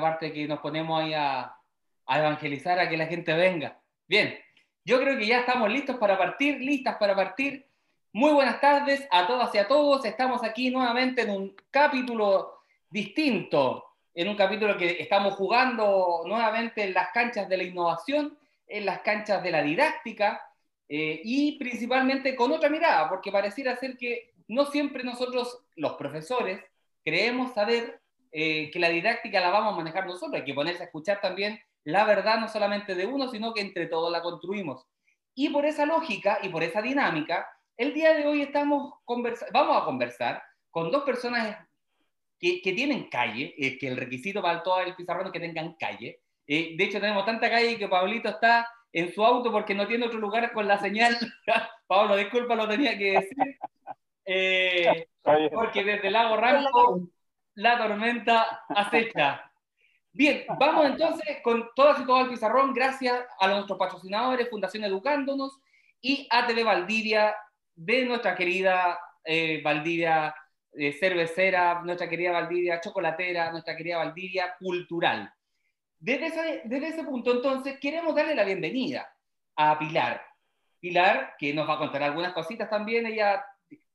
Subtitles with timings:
[0.00, 1.56] parte que nos ponemos ahí a,
[2.06, 3.80] a evangelizar, a que la gente venga.
[4.06, 4.38] Bien,
[4.84, 7.66] yo creo que ya estamos listos para partir, listas para partir.
[8.12, 10.04] Muy buenas tardes a todas y a todos.
[10.04, 13.84] Estamos aquí nuevamente en un capítulo distinto,
[14.14, 18.36] en un capítulo que estamos jugando nuevamente en las canchas de la innovación,
[18.66, 20.42] en las canchas de la didáctica
[20.88, 26.60] eh, y principalmente con otra mirada, porque pareciera ser que no siempre nosotros, los profesores,
[27.04, 27.99] creemos saber
[28.32, 31.60] eh, que la didáctica la vamos a manejar nosotros, hay que ponerse a escuchar también
[31.84, 34.86] la verdad no solamente de uno, sino que entre todos la construimos.
[35.34, 38.94] Y por esa lógica y por esa dinámica, el día de hoy estamos
[39.52, 41.56] vamos a conversar con dos personas
[42.38, 45.74] que, que tienen calle, eh, que el requisito para todo el pizarrón es que tengan
[45.74, 46.20] calle.
[46.46, 50.06] Eh, de hecho, tenemos tanta calle que Pablito está en su auto porque no tiene
[50.06, 51.16] otro lugar con la señal.
[51.86, 53.58] Pablo, disculpa, lo tenía que decir.
[54.24, 55.06] Eh,
[55.52, 57.08] porque desde el Lago Ranco
[57.60, 59.52] la tormenta acecha.
[60.12, 65.60] Bien, vamos entonces con todas y todo el pizarrón, gracias a nuestros patrocinadores, Fundación Educándonos
[66.00, 67.36] y ATV Valdivia,
[67.74, 70.34] de nuestra querida eh, Valdivia
[70.72, 75.30] eh, cervecera, nuestra querida Valdivia chocolatera, nuestra querida Valdivia cultural.
[75.98, 79.06] Desde ese, desde ese punto entonces queremos darle la bienvenida
[79.56, 80.22] a Pilar.
[80.80, 83.44] Pilar, que nos va a contar algunas cositas también, ella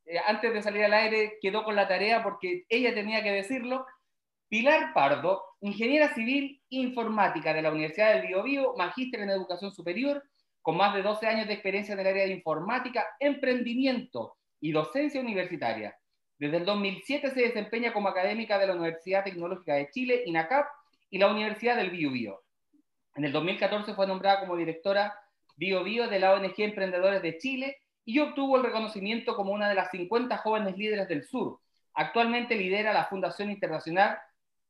[0.05, 3.85] eh, antes de salir al aire quedó con la tarea porque ella tenía que decirlo,
[4.47, 10.23] Pilar Pardo, ingeniera civil informática de la Universidad del Biobío, magíster en educación superior,
[10.61, 15.19] con más de 12 años de experiencia en el área de informática, emprendimiento y docencia
[15.19, 15.97] universitaria.
[16.37, 20.67] Desde el 2007 se desempeña como académica de la Universidad Tecnológica de Chile, INACAP,
[21.09, 22.43] y la Universidad del Biobío.
[23.15, 25.17] En el 2014 fue nombrada como directora
[25.55, 29.91] Biobío de la ONG Emprendedores de Chile y obtuvo el reconocimiento como una de las
[29.91, 31.59] 50 jóvenes líderes del sur.
[31.93, 34.17] Actualmente lidera la Fundación Internacional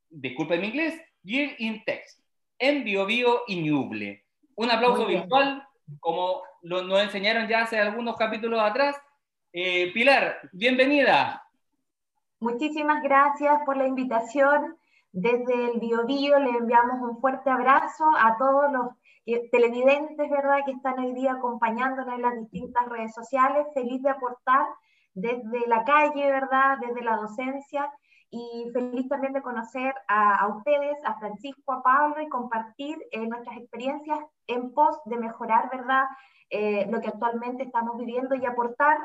[0.09, 2.19] disculpen mi inglés, Year in Text,
[2.59, 4.23] en BioBio y Ñuble.
[4.55, 5.67] Un aplauso virtual,
[5.99, 8.95] como lo, nos enseñaron ya hace algunos capítulos atrás.
[9.51, 11.43] Eh, Pilar, bienvenida.
[12.39, 14.77] Muchísimas gracias por la invitación.
[15.17, 18.87] Desde el BioBio le enviamos un fuerte abrazo a todos los
[19.49, 23.65] televidentes, ¿verdad?, que están hoy día acompañándonos en las distintas redes sociales.
[23.73, 24.67] Feliz de aportar
[25.13, 27.89] desde la calle, ¿verdad?, desde la docencia
[28.29, 33.55] y feliz también de conocer a, ustedes, a Francisco, a Pablo y compartir eh, nuestras
[33.55, 36.03] experiencias en pos de mejorar, ¿verdad?,
[36.49, 38.97] eh, lo que actualmente estamos viviendo y aportar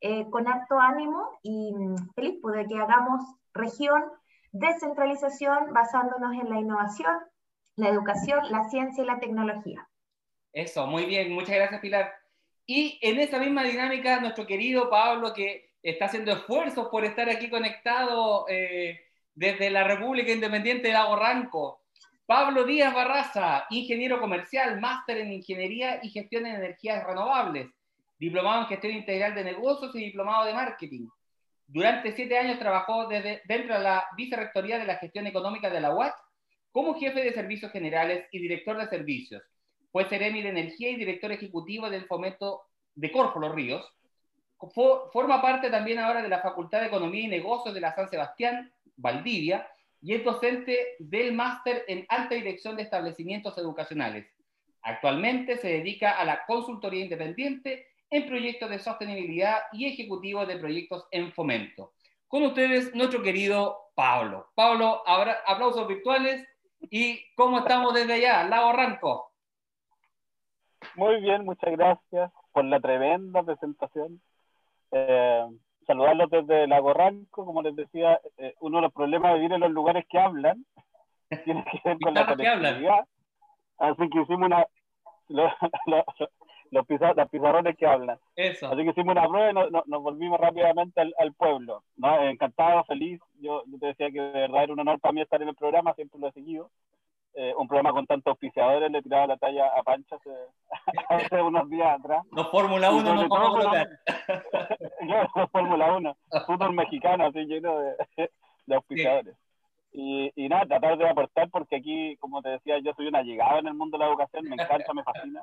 [0.00, 4.02] eh, con alto ánimo y mm, feliz pues, de que hagamos región,
[4.52, 7.18] descentralización basándonos en la innovación,
[7.76, 9.88] la educación, la ciencia y la tecnología.
[10.52, 12.12] Eso, muy bien, muchas gracias Pilar.
[12.66, 17.48] Y en esa misma dinámica, nuestro querido Pablo, que está haciendo esfuerzos por estar aquí
[17.48, 19.00] conectado eh,
[19.34, 21.82] desde la República Independiente de Lago Ranco.
[22.26, 27.68] Pablo Díaz Barraza, ingeniero comercial, máster en ingeniería y gestión de energías renovables,
[28.18, 31.08] diplomado en gestión integral de negocios y diplomado de marketing.
[31.70, 36.14] Durante siete años trabajó dentro de la vicerrectoría de la gestión económica de la UAT
[36.72, 39.42] como jefe de servicios generales y director de servicios.
[39.92, 42.62] Fue Ceremi de Energía y director ejecutivo del fomento
[42.94, 43.86] de Corfo Los Ríos,
[45.12, 48.72] forma parte también ahora de la Facultad de Economía y Negocios de la San Sebastián,
[48.96, 49.68] Valdivia,
[50.00, 54.26] y es docente del máster en alta dirección de establecimientos educacionales.
[54.80, 61.06] Actualmente se dedica a la consultoría independiente en proyectos de sostenibilidad y ejecutivo de proyectos
[61.10, 61.92] en fomento.
[62.26, 64.48] Con ustedes, nuestro querido Pablo.
[64.54, 66.46] Pablo, aplausos virtuales.
[66.80, 69.32] ¿Y cómo estamos desde allá, Lago Ranco?
[70.94, 74.20] Muy bien, muchas gracias por la tremenda presentación.
[74.92, 75.46] Eh,
[75.86, 79.60] saludarlos desde Lago Ranco, como les decía, eh, uno de los problemas de vivir en
[79.60, 80.64] los lugares que hablan
[81.44, 83.06] tiene que ver con la conectividad.
[83.78, 84.66] Así que hicimos una,
[86.70, 86.86] los,
[87.16, 88.18] los, pizarrones que hablan.
[88.36, 88.68] Eso.
[88.68, 91.82] Así que hicimos una prueba y nos volvimos rápidamente al, pueblo.
[91.96, 92.22] ¿no?
[92.22, 93.20] Encantado, feliz.
[93.40, 95.54] Yo, yo, te decía que de verdad era un honor para mí estar en el
[95.54, 96.70] programa, siempre lo he seguido.
[97.40, 100.16] Eh, un programa con tantos auspiciadores, le tiraba la talla a Pancha
[101.08, 102.24] hace, unos días atrás.
[102.32, 103.64] No Fórmula 1, no podemos
[105.02, 106.16] no, Fórmula 1,
[106.46, 108.30] fútbol mexicano, así lleno de,
[108.66, 109.36] de auspiciadores.
[109.92, 113.60] Y, y, nada, tratar de aportar, porque aquí, como te decía, yo soy una llegada
[113.60, 115.42] en el mundo de la educación, me encanta, me fascina,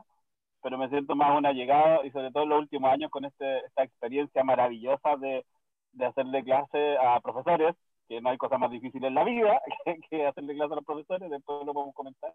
[0.65, 3.59] pero me siento más una llegada, y sobre todo en los últimos años con este,
[3.67, 5.45] esta experiencia maravillosa de,
[5.91, 7.75] de hacerle clase a profesores
[8.09, 9.61] que no hay cosa más difícil en la vida
[10.09, 12.33] que, hacerle clase a los profesores, después lo podemos comentar.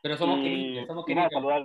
[0.00, 1.32] Pero somos queridos, somos queridos.
[1.32, 1.64] saludar.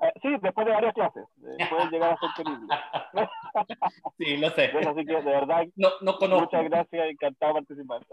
[0.00, 1.24] Eh, sí, después de varias clases,
[1.68, 2.68] pueden llegar a ser queridos.
[4.16, 4.64] sí, lo sé.
[4.64, 6.46] así que de verdad, no, no conozco.
[6.46, 8.06] muchas gracias, encantado de participar.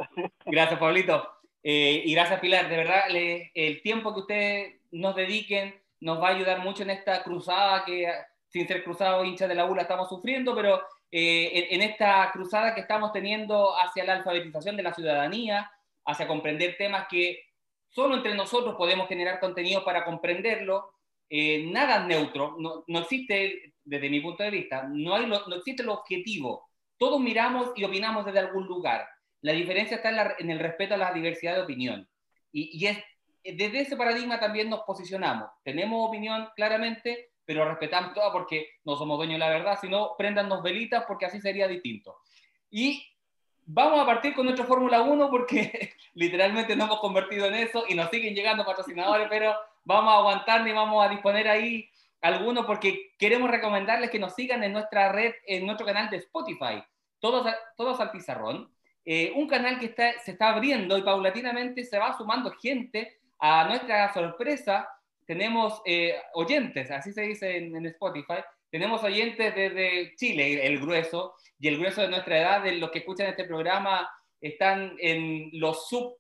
[0.48, 1.30] gracias, Pablito.
[1.64, 6.36] Eh, y gracias Pilar, de verdad, el tiempo que ustedes nos dediquen nos va a
[6.36, 8.08] ayudar mucho en esta cruzada que
[8.48, 10.80] sin ser cruzado hinchas de la ULA estamos sufriendo, pero
[11.12, 15.72] eh, en, esta cruzada que estamos teniendo hacia la alfabetización de la ciudadanía,
[16.06, 17.40] hacia comprender temas que
[17.90, 20.92] solo entre nosotros podemos generar contenido para comprenderlo,
[21.28, 25.82] eh, nada neutro, no, no, existe, desde mi punto de vista, no, hay no existe
[25.82, 26.70] el objetivo.
[27.00, 29.08] Todos miramos y opinamos desde algún lugar.
[29.42, 32.08] La diferencia está en, en el respeto a la diversidad de opinión.
[32.52, 33.00] Y, y es,
[33.54, 35.50] desde ese paradigma también nos posicionamos.
[35.64, 40.64] Tenemos opinión claramente, pero respetamos todo porque no somos dueños de la verdad, sino préndannos
[40.64, 42.18] velitas porque así sería distinto.
[42.72, 43.06] Y
[43.66, 47.96] vamos a partir con nuestra Fórmula 1 porque literalmente nos hemos convertido en eso y
[47.96, 51.90] nos siguen llegando patrocinadores, pero vamos a aguantar y vamos a disponer ahí
[52.22, 56.84] algunos porque queremos recomendarles que nos sigan en nuestra red, en nuestro canal de Spotify,
[57.20, 57.48] todos,
[57.78, 58.72] todos al pizarrón.
[59.08, 63.66] Eh, un canal que está, se está abriendo y paulatinamente se va sumando gente a
[63.68, 64.88] nuestra sorpresa
[65.26, 71.68] tenemos eh, oyentes, así se dice en, Spotify, tenemos oyentes desde Chile, el grueso, y
[71.68, 74.10] el grueso de nuestra edad, de los que escuchan este programa,
[74.40, 76.18] están en los sub,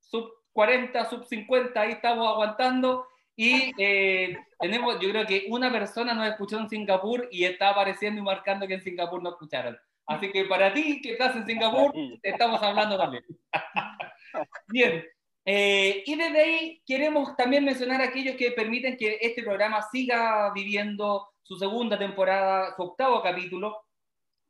[0.00, 3.06] sub 40, sub 50, ahí estamos aguantando.
[3.34, 8.20] Y eh, tenemos, yo creo que una persona nos escuchó en Singapur y está apareciendo
[8.20, 9.78] y marcando que en Singapur no escucharon.
[10.06, 11.92] Así que para ti que estás en Singapur,
[12.22, 13.24] estamos hablando también.
[14.68, 15.04] Bien,
[15.44, 20.52] eh, y desde ahí queremos también mencionar a aquellos que permiten que este programa siga
[20.54, 23.84] viviendo su segunda temporada, su octavo capítulo,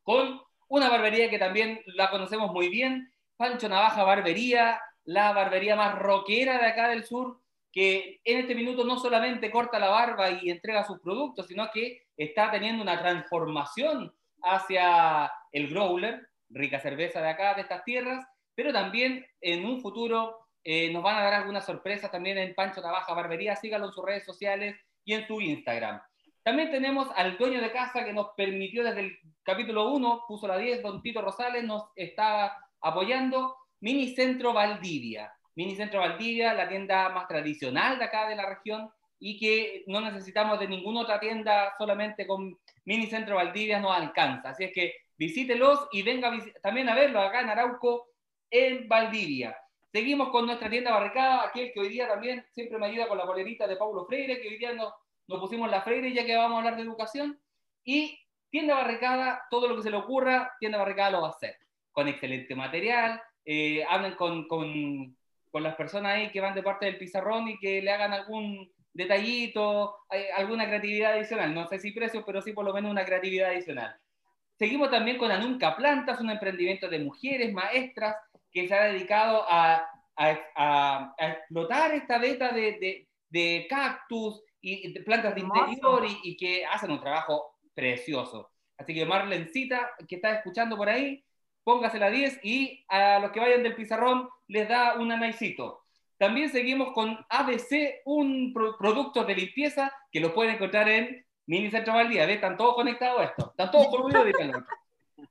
[0.03, 5.97] con una barbería que también la conocemos muy bien, Pancho Navaja Barbería, la barbería más
[5.97, 7.39] rockera de acá del sur,
[7.71, 12.03] que en este minuto no solamente corta la barba y entrega sus productos, sino que
[12.15, 14.13] está teniendo una transformación
[14.43, 20.42] hacia el growler, rica cerveza de acá, de estas tierras, pero también en un futuro
[20.63, 23.55] eh, nos van a dar algunas sorpresas también en Pancho Navaja Barbería.
[23.55, 26.01] Síganlo en sus redes sociales y en su Instagram.
[26.43, 30.57] También tenemos al dueño de casa que nos permitió desde el capítulo 1, puso la
[30.57, 33.55] 10, don Tito Rosales, nos está apoyando.
[33.79, 35.31] Mini Centro Valdivia.
[35.55, 38.89] Mini Centro Valdivia, la tienda más tradicional de acá de la región
[39.19, 44.49] y que no necesitamos de ninguna otra tienda, solamente con Mini Centro Valdivia nos alcanza.
[44.49, 46.31] Así es que visítelos y venga
[46.61, 48.07] también a verlo acá en Arauco,
[48.49, 49.55] en Valdivia.
[49.93, 53.27] Seguimos con nuestra tienda barricada, aquel que hoy día también siempre me ayuda con la
[53.27, 54.91] polerita de Paulo Freire, que hoy día nos,
[55.39, 57.39] pusimos la Freire ya que vamos a hablar de educación.
[57.83, 58.19] Y
[58.49, 61.57] tienda barricada, todo lo que se le ocurra, tienda barricada lo va a hacer.
[61.91, 65.15] Con excelente material, eh, hablen con, con,
[65.51, 68.73] con, las personas ahí que van de parte del pizarrón y que le hagan algún
[68.93, 71.53] detallito, eh, alguna creatividad adicional.
[71.53, 73.95] No sé si precios, pero sí por lo menos una creatividad adicional.
[74.57, 78.15] Seguimos también con Anunca Plantas, un emprendimiento de mujeres, maestras,
[78.53, 79.85] que se ha dedicado a,
[80.15, 86.29] a, a, explotar esta beta de, de, de cactus y de plantas de interior y,
[86.29, 88.51] y, que hacen un trabajo precioso.
[88.77, 91.23] Así que Marlencita, que está escuchando por ahí,
[91.63, 95.83] póngase la 10 y a los que vayan del pizarrón les da un anaicito.
[96.17, 101.93] También seguimos con ABC, un producto de limpieza que lo pueden encontrar en Mini Centro
[101.93, 102.29] Valdía.
[102.29, 103.49] Están todos conectados a esto.
[103.49, 104.11] Están todos por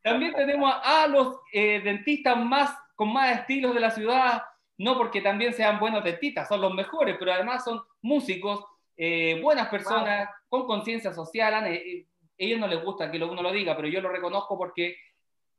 [0.02, 4.42] También tenemos a los eh, dentistas más con más estilos de la ciudad,
[4.78, 8.64] no porque también sean buenos dentistas, son los mejores, pero además son músicos,
[8.96, 11.66] eh, buenas personas, con conciencia social.
[11.66, 12.06] Eh,
[12.37, 14.96] ellos no les gusta que uno lo diga, pero yo lo reconozco porque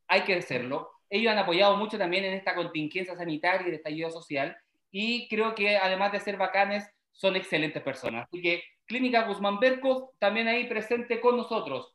[0.07, 0.91] hay que hacerlo.
[1.09, 4.57] Ellos han apoyado mucho también en esta contingencia sanitaria y de estallido social,
[4.91, 8.27] y creo que además de ser bacanes, son excelentes personas.
[8.27, 11.93] Así que Clínica Guzmán Bercos también ahí presente con nosotros.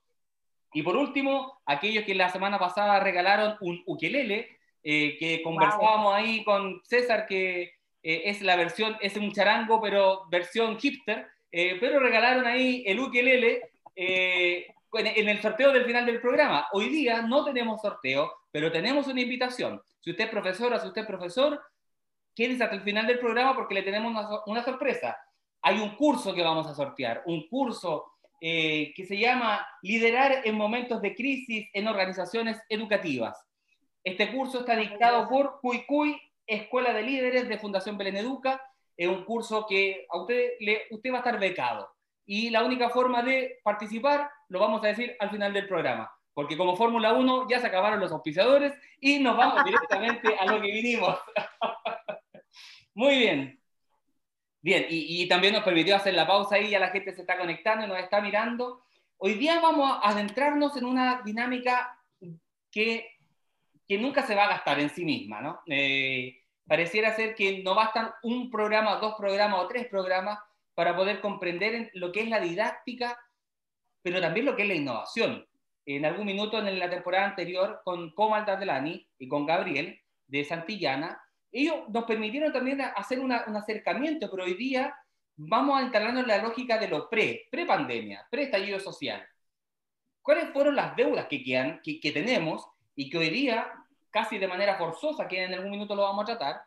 [0.73, 4.58] Y por último, aquellos que la semana pasada regalaron un ukelele,
[4.91, 10.23] eh, que conversábamos ahí con César, que eh, es la versión, es un charango, pero
[10.31, 13.61] versión hipster, eh, pero regalaron ahí el ukelele
[13.95, 16.69] en el sorteo del final del programa.
[16.73, 19.79] Hoy día no tenemos sorteo, pero tenemos una invitación.
[20.01, 21.61] Si usted es profesora, si usted es profesor,
[22.35, 25.19] quédese hasta el final del programa porque le tenemos una, una sorpresa.
[25.61, 28.07] Hay un curso que vamos a sortear, un curso
[28.41, 33.48] que se llama Liderar en momentos de crisis en organizaciones educativas.
[34.09, 38.59] Este curso está dictado por Cuicuy, Escuela de Líderes de Fundación Belén Educa.
[38.97, 41.95] Es un curso que a usted, le, usted va a estar becado.
[42.25, 46.11] Y la única forma de participar lo vamos a decir al final del programa.
[46.33, 50.59] Porque como Fórmula 1 ya se acabaron los auspiciadores y nos vamos directamente a lo
[50.63, 51.19] que vinimos.
[52.95, 53.61] Muy bien.
[54.63, 57.37] Bien, y, y, también nos permitió hacer la pausa ahí, ya la gente se está
[57.37, 58.85] conectando y nos está mirando.
[59.19, 61.95] Hoy día vamos a adentrarnos en una dinámica
[62.71, 63.18] que
[63.89, 65.61] que nunca se va a gastar en sí misma, ¿no?
[65.67, 70.39] Eh, Pareciera ser que no bastan un programa, dos programas o tres programas
[70.75, 73.19] para poder comprender lo que es la didáctica,
[74.03, 75.47] pero también lo que es la innovación.
[75.87, 81.19] En algún minuto en la temporada anterior, con Comal Delani y con Gabriel de Santillana,
[81.51, 84.95] ellos nos permitieron también hacer un acercamiento, pero hoy día
[85.37, 89.27] vamos a instalarnos en la lógica de lo pre, pre-pandemia, pre-estallido social.
[90.21, 93.73] ¿Cuáles fueron las deudas que, quedan, que, que tenemos y que hoy día,
[94.11, 96.63] casi de manera forzosa, que en algún minuto lo vamos a tratar,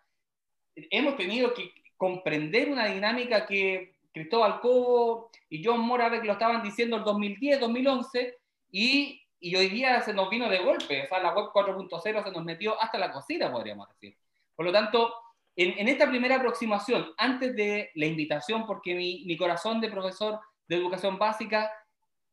[0.75, 6.97] hemos tenido que comprender una dinámica que Cristóbal Cobo y John Moravec lo estaban diciendo
[6.97, 8.37] en 2010, 2011,
[8.71, 11.03] y, y, hoy día se nos vino de golpe.
[11.03, 14.17] O sea, la web 4.0 se nos metió hasta la cocina, podríamos decir.
[14.55, 15.13] Por lo tanto,
[15.55, 20.39] en, en, esta primera aproximación, antes de la invitación, porque mi, mi corazón de profesor
[20.67, 21.71] de educación básica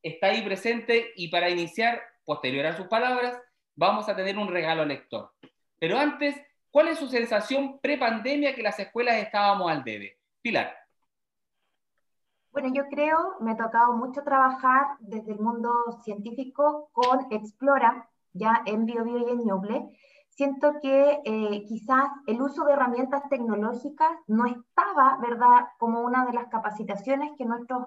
[0.02, 3.36] está ahí presente y para iniciar, posterior a sus palabras,
[3.78, 5.30] vamos a tener un regalo lector.
[5.78, 6.36] Pero antes,
[6.70, 10.18] ¿cuál es su sensación pre-pandemia que las escuelas estábamos al debe?
[10.42, 10.74] Pilar.
[12.50, 15.70] Bueno, yo creo, me ha tocado mucho trabajar desde el mundo
[16.02, 19.88] científico con Explora, ya en BioBio y en Ñuble,
[20.30, 26.32] siento que eh, quizás el uso de herramientas tecnológicas no estaba, ¿verdad?, como una de
[26.32, 27.86] las capacitaciones que nuestros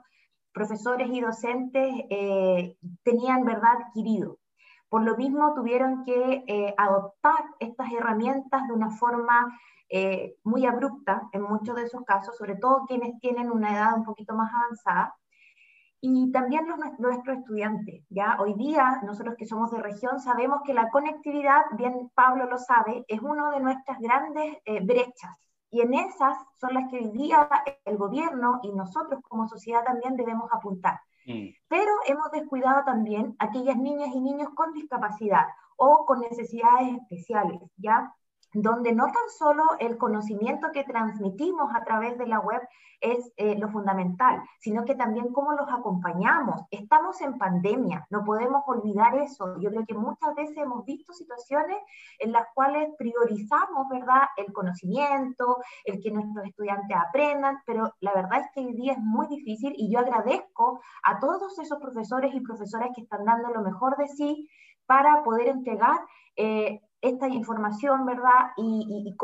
[0.54, 4.41] profesores y docentes eh, tenían, ¿verdad?, adquirido.
[4.92, 9.58] Por lo mismo tuvieron que eh, adoptar estas herramientas de una forma
[10.46, 14.34] muy abrupta en muchos de esos casos, sobre todo quienes tienen una edad un poquito
[14.34, 15.14] más avanzada,
[16.02, 18.04] y también los, nuestros estudiantes.
[18.10, 22.58] Ya hoy día, nosotros que somos de región, sabemos que la conectividad, bien Pablo lo
[22.58, 25.32] sabe, es una de nuestras grandes eh, brechas.
[25.70, 27.48] Y en esas son las que hoy día
[27.86, 31.00] el gobierno y nosotros como sociedad también debemos apuntar.
[31.26, 31.50] Mm.
[31.68, 35.46] Pero hemos descuidado también aquellas niñas y niños con discapacidad
[35.78, 38.14] o con necesidades especiales, ¿ya?
[38.54, 42.62] Donde no tan solo el conocimiento que transmitimos a través de la web
[43.02, 46.62] es eh, lo fundamental, sino que también cómo los acompañamos.
[46.70, 49.60] Estamos en pandemia, no podemos olvidar eso.
[49.60, 51.78] Yo creo que muchas veces hemos visto situaciones
[52.20, 58.42] en las cuales priorizamos, ¿verdad?, el conocimiento, el que nuestros estudiantes aprendan, pero la verdad
[58.42, 62.42] es que hoy día es muy difícil y yo agradezco a todos esos profesores y
[62.42, 64.48] profesoras que están dando lo mejor de sí
[64.86, 66.00] para poder entregar
[66.36, 68.52] eh, esta información, ¿verdad?
[68.58, 69.16] Y,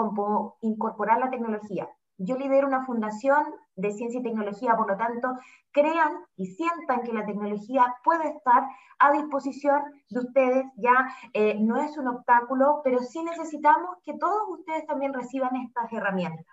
[0.61, 1.87] incorporar la tecnología.
[2.19, 5.29] Yo lidero una fundación de ciencia y tecnología, por lo tanto,
[5.71, 8.67] crean y sientan que la tecnología puede estar
[8.97, 14.49] a disposición de ustedes, ya eh, no es un obstáculo, pero sí necesitamos que todos
[14.49, 16.45] ustedes también reciban estas herramientas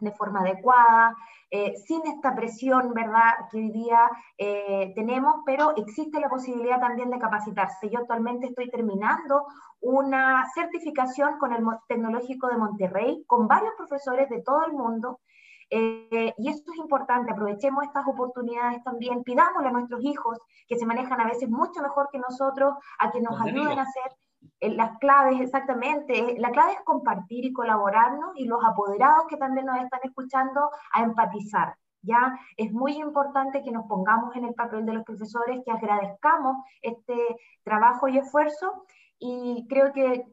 [0.00, 1.14] de forma adecuada,
[1.50, 7.10] eh, sin esta presión, ¿verdad?, que hoy día eh, tenemos, pero existe la posibilidad también
[7.10, 7.88] de capacitarse.
[7.88, 9.46] Yo actualmente estoy terminando
[9.80, 15.20] una certificación con el Tecnológico de Monterrey, con varios profesores de todo el mundo,
[15.68, 20.38] eh, y esto es importante, aprovechemos estas oportunidades también, pidámosle a nuestros hijos
[20.68, 24.12] que se manejan a veces mucho mejor que nosotros, a que nos ayuden a hacer
[24.60, 29.78] las claves exactamente, la clave es compartir y colaborarnos y los apoderados que también nos
[29.78, 31.76] están escuchando a empatizar.
[32.02, 36.56] Ya es muy importante que nos pongamos en el papel de los profesores, que agradezcamos
[36.80, 37.16] este
[37.64, 38.84] trabajo y esfuerzo
[39.18, 40.24] y creo que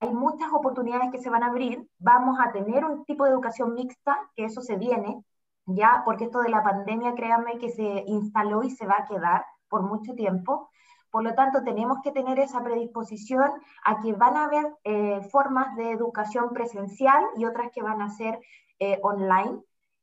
[0.00, 1.86] hay muchas oportunidades que se van a abrir.
[1.98, 5.22] Vamos a tener un tipo de educación mixta, que eso se viene,
[5.66, 9.44] ya, porque esto de la pandemia, créanme que se instaló y se va a quedar
[9.68, 10.70] por mucho tiempo.
[11.10, 13.50] Por lo tanto, tenemos que tener esa predisposición
[13.84, 18.10] a que van a haber eh, formas de educación presencial y otras que van a
[18.10, 18.38] ser
[18.78, 19.60] eh, online.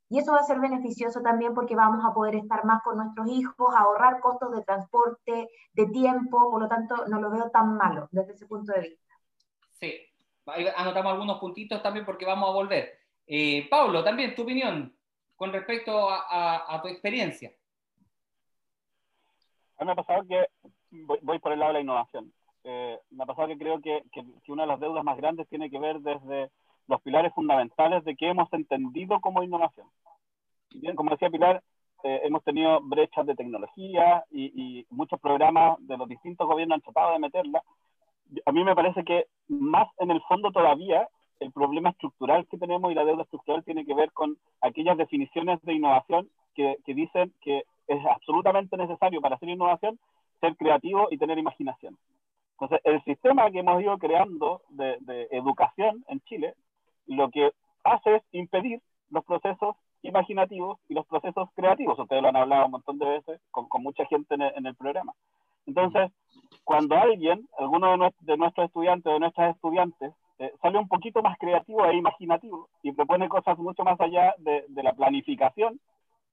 [0.10, 3.28] Y eso va a ser beneficioso también porque vamos a poder estar más con nuestros
[3.30, 8.08] hijos, ahorrar costos de transporte, de tiempo, por lo tanto no lo veo tan malo
[8.12, 9.14] desde ese punto de vista.
[9.74, 9.94] Sí,
[10.76, 13.00] anotamos algunos puntitos también porque vamos a volver.
[13.26, 14.98] Eh, Pablo, también tu opinión
[15.36, 17.52] con respecto a, tu experiencia.
[19.78, 20.46] A mí me ha pasado que
[20.92, 22.32] voy, por el lado de la innovación.
[22.64, 25.70] Eh, me ha pasado que creo que, que, una de las deudas más grandes tiene
[25.70, 26.50] que ver desde
[26.88, 29.88] los pilares fundamentales de qué hemos entendido como innovación.
[30.74, 31.62] Bien, como decía Pilar,
[32.04, 36.82] eh, hemos tenido brechas de tecnología y, y, muchos programas de los distintos gobiernos han
[36.82, 37.64] tratado de meterla.
[38.46, 41.08] A mí me parece que más en el fondo todavía
[41.40, 45.62] el problema estructural que tenemos y la deuda estructural tiene que ver con aquellas definiciones
[45.62, 50.00] de innovación que, que dicen que es absolutamente necesario para hacer innovación
[50.40, 51.98] ser creativo y tener imaginación.
[52.60, 56.56] Entonces, el sistema que hemos ido creando de, educación en Chile,
[57.06, 57.52] lo que
[57.84, 62.00] hace es impedir los procesos imaginativos y los procesos creativos.
[62.00, 65.14] Ustedes lo han hablado un montón de veces con, mucha gente en el, programa.
[65.68, 66.12] Entonces,
[66.64, 71.86] cuando alguien, alguno de, nuestros, estudiantes de nuestras estudiantes, eh, sale un poquito más creativo
[71.86, 75.80] e imaginativo y propone cosas mucho más allá de, la planificación,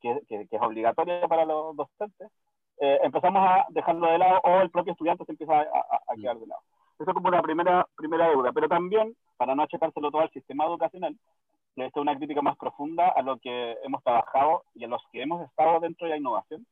[0.01, 2.31] que, es obligatoria para los docentes,
[2.79, 6.47] eh, empezamos a dejarlo de lado o el propio estudiante se empieza a, quedar de
[6.47, 6.61] lado.
[6.99, 10.65] Eso es como una primera, primera deuda, pero también, para no achacárselo todo al sistema
[10.67, 11.17] educacional,
[11.77, 15.23] esta es una crítica más profunda a lo que hemos trabajado y a los que
[15.23, 16.65] hemos estado dentro de la innovación.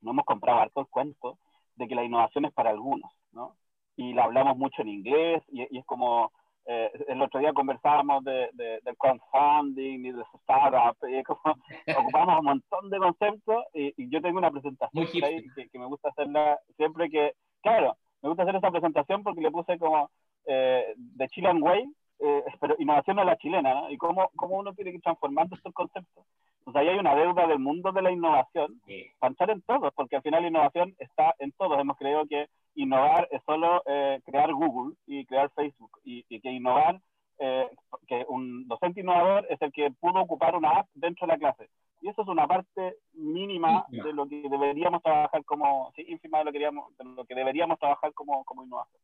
[0.00, 1.38] No hemos comprado harto el cuento
[1.74, 3.56] de que la innovación es para algunos, ¿no?
[3.96, 6.30] Y la hablamos mucho en inglés y, y es como
[6.70, 11.40] eh, el otro día conversábamos de, del crowdfunding y de startup, y como,
[12.12, 16.58] ocupamos un montón de conceptos y, yo tengo una presentación ahí que, me gusta hacerla
[16.76, 17.32] siempre que,
[17.62, 20.10] claro, me gusta hacer esa presentación porque le puse como
[20.44, 23.90] eh, de Chilean Way, eh, pero innovación a la chilena, ¿no?
[23.90, 26.26] Y cómo, cómo uno tiene que ir transformando estos conceptos.
[26.58, 28.78] Entonces ahí hay una deuda del mundo de la innovación,
[29.18, 31.80] panchar en todos, porque al final la innovación está en todos.
[31.80, 32.46] Hemos creído que
[32.82, 37.00] innovar es solo eh, crear Google y crear Facebook, y, que innovar,
[37.38, 37.68] eh,
[38.06, 41.68] que un docente innovador es el que pudo ocupar una app dentro de la clase.
[42.00, 46.44] Y eso es una parte mínima de lo que deberíamos trabajar como, sí, ínfima de
[46.44, 49.02] lo que, deberíamos, de lo que deberíamos trabajar como, como innovación.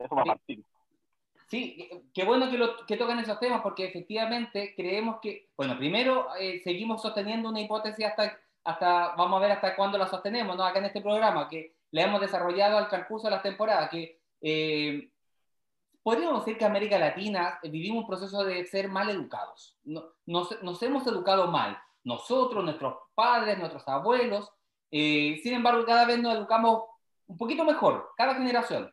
[0.00, 0.64] Eso va a partir.
[1.46, 6.34] Sí, qué bueno que, lo, que tocan esos temas porque efectivamente creemos que, bueno, primero
[6.40, 10.64] eh, seguimos sosteniendo una hipótesis hasta, hasta, vamos a ver hasta cuándo la sostenemos, ¿no?
[10.64, 15.10] Acá en este programa, que le hemos desarrollado al transcurso de las temporadas, que eh,
[16.02, 19.78] podríamos decir que América Latina vivimos un proceso de ser mal educados.
[19.84, 24.50] nos, nos, hemos educado mal, nosotros, nuestros padres, nuestros abuelos,
[24.90, 26.84] eh, sin embargo, cada vez nos educamos
[27.26, 28.92] un poquito mejor, cada generación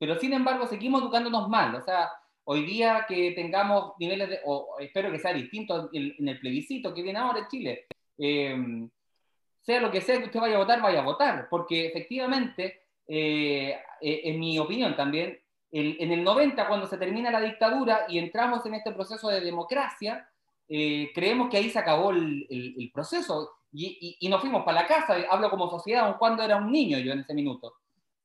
[0.00, 1.74] pero sin embargo seguimos educándonos mal.
[1.74, 2.08] O sea,
[2.44, 7.02] hoy día que tengamos niveles de, o espero que sea distinto en, el plebiscito que
[7.02, 8.56] viene ahora en Chile, eh,
[9.60, 13.78] sea lo que sea que usted vaya a votar, vaya a votar, porque efectivamente, eh,
[14.00, 15.38] eh, en mi opinión también,
[15.72, 20.28] en el 90, cuando se termina la dictadura y entramos en este proceso de democracia,
[20.66, 24.88] creemos que ahí se acabó el, el, proceso y, y, y, nos fuimos para la
[24.88, 27.74] casa, hablo como sociedad, aun cuando era un niño yo en ese minuto.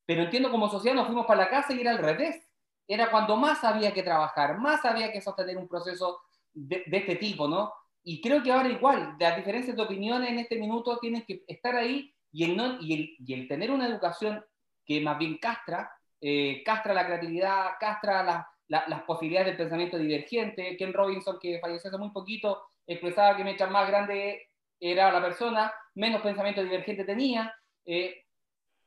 [0.06, 2.48] Pero entiendo como sociedad nos fuimos para la casa y era al revés.
[2.88, 6.20] Era cuando más había que trabajar, más había que sostener un proceso
[6.54, 7.74] de, este tipo, ¿no?
[8.08, 11.76] Y creo que ahora igual, las diferencias de opiniones en este minuto tienen que estar
[11.76, 14.46] ahí y el, tener una educación
[14.86, 15.92] que más bien castra,
[16.22, 20.78] eh, castra la creatividad, castra las posibilidades del pensamiento divergente.
[20.78, 25.74] Ken Robinson, que falleció hace muy poquito, expresaba que mientras más grande era la persona,
[25.96, 27.56] menos pensamiento divergente tenía.
[27.86, 28.24] Eh,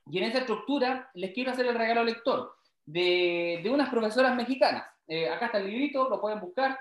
[0.06, 2.54] y en esa estructura les quiero hacer el regalo lector
[2.86, 4.84] de, de unas profesoras mexicanas.
[5.08, 6.78] Eh, acá está el librito, lo pueden buscar.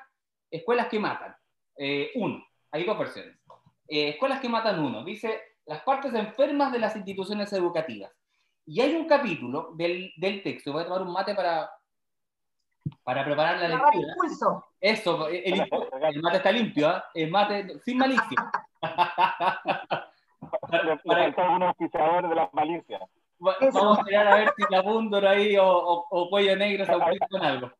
[0.51, 1.35] Escuelas que matan.
[1.77, 2.43] Eh, uno.
[2.71, 3.37] Hay dos versiones.
[3.87, 5.03] Eh, escuelas que matan uno.
[5.03, 8.11] Dice las partes enfermas de las instituciones educativas.
[8.65, 10.73] Y hay un capítulo del, del texto.
[10.73, 11.69] Voy a tomar un mate para,
[13.03, 14.13] para preparar la lectura.
[14.79, 15.67] Eso, el, el,
[16.21, 17.01] mate está limpio, ¿eh?
[17.15, 18.51] el mate sin malicia.
[18.81, 20.11] para,
[21.03, 23.01] para, de las malicias.
[23.39, 26.93] Vamos a mirar a ver si la Bundor ahí o, o, Cuello Negro se
[27.29, 27.71] con algo.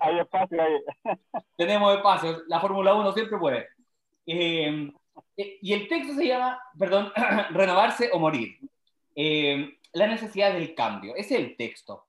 [0.00, 0.80] Hay espacio ahí.
[1.56, 2.42] Tenemos espacio.
[2.48, 3.68] La Fórmula 1 siempre puede.
[4.26, 4.90] Eh,
[5.36, 7.12] eh, y el texto se llama, perdón,
[7.50, 8.58] Renovarse o Morir.
[9.14, 11.14] Eh, la necesidad del cambio.
[11.16, 12.06] Ese es el texto.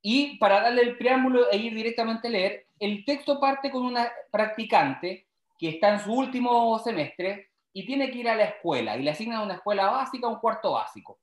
[0.00, 4.10] Y para darle el preámbulo e ir directamente a leer, el texto parte con una
[4.30, 5.26] practicante
[5.58, 9.10] que está en su último semestre y tiene que ir a la escuela y le
[9.10, 11.18] asignan una escuela básica, un cuarto básico.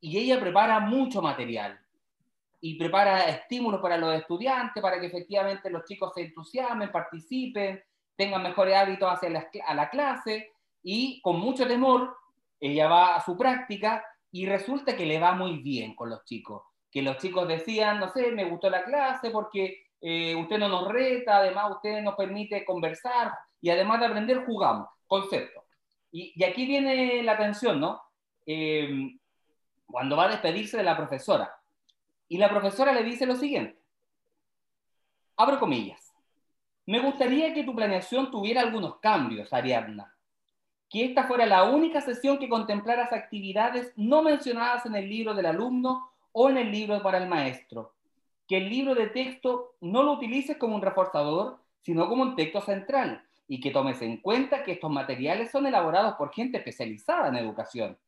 [0.00, 1.78] Y ella prepara mucho material
[2.60, 7.82] y prepara estímulos para los estudiantes para que efectivamente los chicos se entusiasmen, participen,
[8.16, 9.30] tengan mejores hábitos hacia
[9.74, 12.14] la, clase y con mucho temor
[12.60, 16.62] ella va a su práctica y resulta que le va muy bien con los chicos.
[16.90, 20.88] Que los chicos decían, no sé, me gustó la clase porque eh, usted no nos
[20.88, 25.64] reta, además usted nos permite conversar y además de aprender jugamos, concepto.
[26.12, 28.02] Y, aquí viene la atención, ¿no?
[28.44, 29.12] Eh,
[29.86, 31.59] cuando va a despedirse de la profesora.
[32.30, 33.76] Y la profesora le dice lo siguiente.
[35.36, 36.14] Abro comillas.
[36.86, 40.14] Me gustaría que tu planeación tuviera algunos cambios, Ariadna.
[40.88, 45.46] Que esta fuera la única sesión que contemplaras actividades no mencionadas en el libro del
[45.46, 47.94] alumno o en el libro para el maestro.
[48.46, 52.60] Que el libro de texto no lo utilices como un reforzador, sino como un texto
[52.60, 57.34] central y que tomes en cuenta que estos materiales son elaborados por gente especializada en
[57.34, 57.98] educación.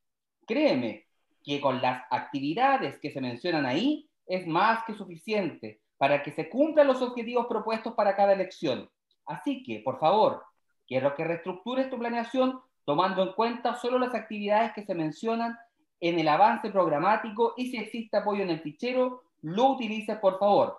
[0.46, 1.06] Créeme
[1.42, 6.48] que con las actividades que se mencionan ahí es más que suficiente para que se
[6.48, 8.90] cumplan los objetivos propuestos para cada lección.
[9.26, 10.42] Así que, por favor,
[10.87, 15.56] quiero que reestructures tu planeación tomando en cuenta solo las actividades que se mencionan
[16.00, 20.78] en el avance programático y si existe apoyo en el fichero, lo utilices, por favor.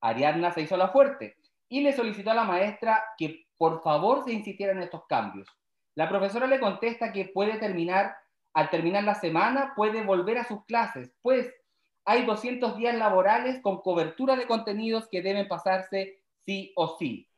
[0.00, 1.36] Ariadna se hizo la fuerte
[1.68, 5.48] y le solicitó a la maestra que por favor se insistiera en estos cambios.
[5.94, 8.16] La profesora le contesta que puede terminar,
[8.54, 11.52] al terminar la semana, puede volver a sus clases, pues
[12.04, 17.28] hay 200 días laborales con cobertura de contenidos que deben pasarse sí o sí.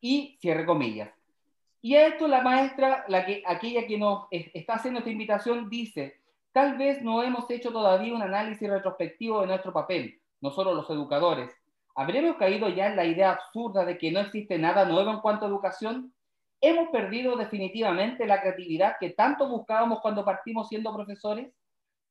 [0.00, 1.10] Y cierre comillas.
[1.82, 6.20] Y a esto la maestra, la que, aquella que nos está haciendo esta invitación, dice,
[6.52, 10.90] tal vez no hemos hecho todavía un análisis retrospectivo de nuestro papel, no solo los
[10.90, 11.50] educadores.
[11.94, 15.44] ¿Habremos caído ya en la idea absurda de que no existe nada nuevo en cuanto
[15.44, 16.12] a educación?
[16.60, 21.50] ¿Hemos perdido definitivamente la creatividad que tanto buscábamos cuando partimos siendo profesores?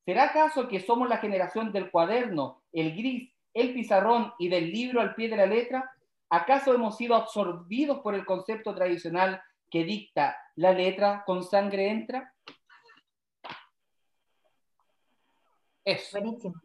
[0.09, 5.01] ¿Será acaso que somos la generación del cuaderno, el gris, el pizarrón y del libro
[5.01, 5.87] al pie de la letra?
[6.31, 12.33] ¿Acaso hemos sido absorbidos por el concepto tradicional que dicta la letra con sangre entra?
[15.85, 16.19] Eso.
[16.19, 16.55] Buenísimo.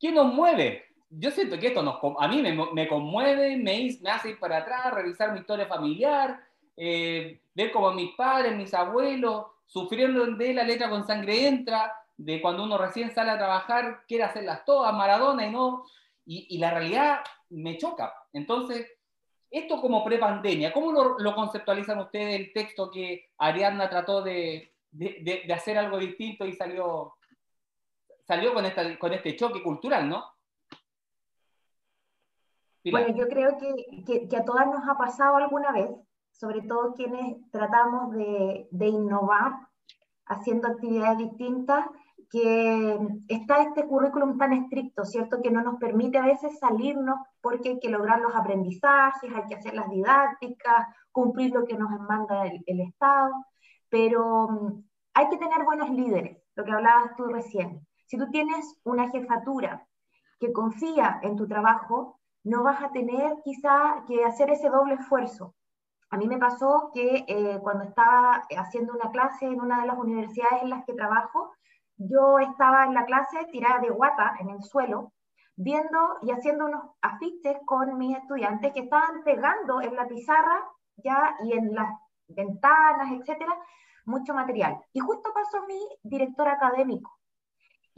[0.00, 0.86] ¿Quién nos mueve?
[1.08, 4.92] Yo siento que esto nos, a mí me, conmueve, me, me, hace ir para atrás,
[4.92, 6.44] revisar mi historia familiar,
[6.76, 12.40] eh, ver cómo mis padres, mis abuelos, sufriendo de la letra con sangre entra, de
[12.40, 15.84] cuando uno recién sale a trabajar, quiere hacerlas todas, Maradona y no,
[16.24, 18.12] y, la realidad me choca.
[18.32, 18.90] Entonces,
[19.50, 25.78] esto como prepandemia, ¿cómo lo, conceptualizan ustedes el texto que Ariadna trató de, de, hacer
[25.78, 27.14] algo distinto y salió,
[28.26, 30.24] salió con, esta, con este choque cultural, ¿no?
[32.90, 35.88] Bueno, yo creo que, que, a todas nos ha pasado alguna vez,
[36.36, 39.52] sobre todo quienes tratamos de, innovar
[40.26, 41.86] haciendo actividades distintas
[42.30, 45.40] que está este currículum tan estricto, ¿cierto?
[45.40, 49.54] Que no nos permite a veces salirnos porque hay que lograr los aprendizajes, hay que
[49.54, 53.32] hacer las didácticas, cumplir lo que nos manda el, el Estado,
[53.88, 57.86] pero mm, hay que tener buenos líderes, lo que hablabas tú recién.
[58.06, 59.86] Si tú tienes una jefatura
[60.40, 65.54] que confía en tu trabajo, no vas a tener quizá que hacer ese doble esfuerzo.
[66.10, 69.98] A mí me pasó que eh, cuando estaba haciendo una clase en una de las
[69.98, 71.52] universidades en las que trabajo,
[71.96, 75.12] yo estaba en la clase tirada de guata en el suelo,
[75.56, 80.64] viendo y haciendo unos afiches con mis estudiantes que estaban pegando en la pizarra
[80.96, 81.90] ya y en las
[82.28, 83.56] ventanas, etcétera,
[84.04, 84.78] mucho material.
[84.92, 87.15] Y justo pasó mi director académico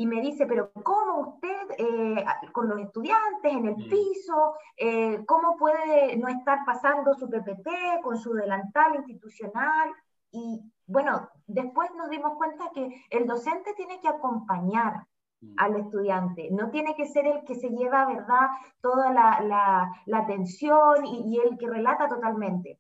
[0.00, 3.90] y me dice, pero ¿cómo usted eh, con los estudiantes en el mm.
[3.90, 9.92] piso, eh, cómo puede no estar pasando su PPT con su delantal institucional?
[10.30, 15.04] Y bueno, después nos dimos cuenta que el docente tiene que acompañar
[15.40, 15.54] mm.
[15.56, 21.06] al estudiante, no tiene que ser el que se lleva, ¿verdad?, toda la, la, atención
[21.06, 22.78] y, y, el que relata totalmente.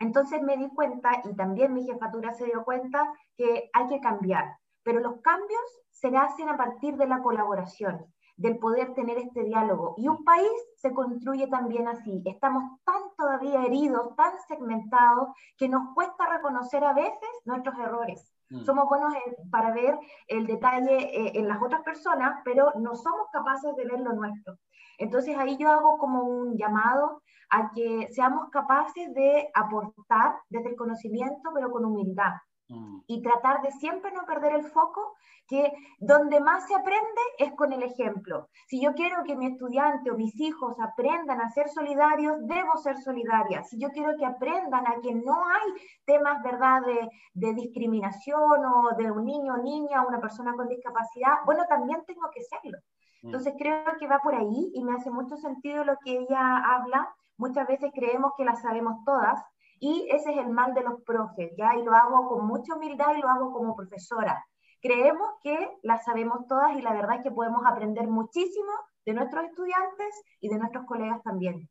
[0.00, 4.58] Entonces me di cuenta, y también mi jefatura se dio cuenta, que hay que cambiar,
[4.82, 8.06] pero los cambios se hacen a partir de la colaboración
[8.36, 9.94] del poder tener este diálogo.
[9.96, 12.22] Y un país se construye también así.
[12.24, 18.32] Estamos tan todavía heridos, tan segmentados, que nos cuesta reconocer a veces nuestros errores.
[18.50, 18.60] Mm.
[18.60, 19.12] Somos buenos
[19.50, 24.00] para ver el detalle eh, en las otras personas, pero no somos capaces de ver
[24.00, 24.54] lo nuestro.
[24.98, 30.76] Entonces ahí yo hago como un llamado a que seamos capaces de aportar desde el
[30.76, 32.34] conocimiento, pero con humildad.
[32.68, 33.00] Mm.
[33.06, 35.14] Y tratar de siempre no perder el foco
[35.46, 38.48] que donde más se aprende es con el ejemplo.
[38.66, 42.98] Si yo quiero que mi estudiante o mis hijos aprendan a ser solidarios, debo ser
[42.98, 43.62] solidaria.
[43.64, 45.72] Si yo quiero que aprendan a que no hay
[46.04, 50.68] temas, ¿verdad?, de, de discriminación o de un niño o niña o una persona con
[50.68, 52.78] discapacidad, bueno, también tengo que serlo.
[53.22, 53.28] Mm.
[53.28, 57.08] Entonces creo que va por ahí y me hace mucho sentido lo que ella habla.
[57.38, 59.42] Muchas veces creemos que las sabemos todas
[59.80, 61.74] y ese es el mal de los profes, ¿ya?
[61.76, 64.44] Y lo hago con mucha humildad y lo hago como profesora
[64.80, 68.72] Creemos que las sabemos todas y la verdad es que podemos aprender muchísimo
[69.04, 71.68] de nuestros estudiantes y de nuestros colegas también.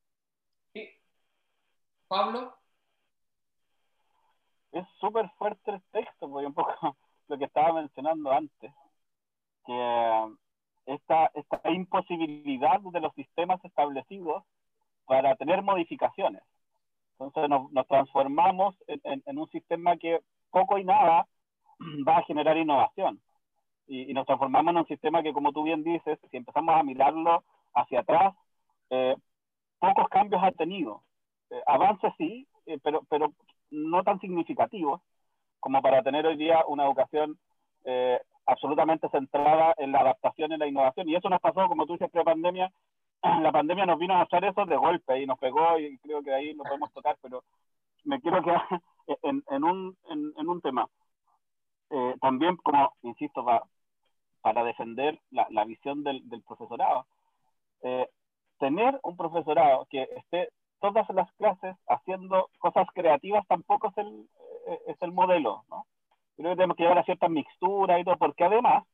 [0.73, 0.89] Sí.
[2.07, 2.53] Pablo.
[4.73, 6.71] Es súper fuerte el texto, porque un poco
[7.29, 8.73] lo que estaba mencionando antes,
[9.65, 10.35] que eh,
[10.87, 14.43] esta, esta imposibilidad de los sistemas establecidos
[15.05, 16.43] para tener modificaciones.
[17.19, 20.19] Entonces nos, nos transformamos en, en, un sistema que
[20.51, 21.27] poco y nada
[22.07, 23.19] va a generar innovación.
[23.87, 27.43] Y, nos transformamos en un sistema que, como tú bien dices, si empezamos a mirarlo
[27.73, 28.35] hacia atrás,
[28.89, 29.15] eh,
[29.79, 31.03] pocos cambios ha tenido.
[31.49, 33.33] Eh, avances sí, eh, pero, pero
[33.71, 35.01] no tan significativos
[35.59, 37.37] como para tener hoy día una educación
[38.45, 41.07] absolutamente centrada en la adaptación y la innovación.
[41.07, 42.69] Y eso nos pasó, como tú dices, pre-pandemia.
[43.23, 46.33] La pandemia nos vino a mostrar eso de golpe y nos pegó y creo que
[46.33, 47.43] ahí lo podemos tocar, pero
[48.03, 48.63] me quiero quedar
[49.23, 50.87] en, en, un, en un tema.
[51.89, 53.63] Eh, también, como insisto, para,
[54.41, 57.05] para defender la, la visión del, del, profesorado,
[57.81, 58.07] eh,
[58.59, 60.49] tener un profesorado que esté
[60.79, 64.29] todas las clases haciendo cosas creativas tampoco es el,
[64.67, 65.85] eh, es el modelo, ¿no?
[66.35, 68.85] Creo que tenemos que llevar a cierta mixtura y todo, porque además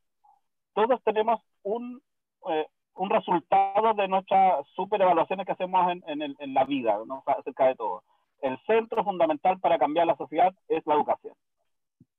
[0.74, 2.02] todos tenemos un,
[2.50, 7.24] eh, un resultado de nuestras super evaluaciones que hacemos en, en, en la vida, ¿no?
[7.26, 8.04] acerca de todo.
[8.42, 11.34] El centro fundamental para cambiar la sociedad es la educación.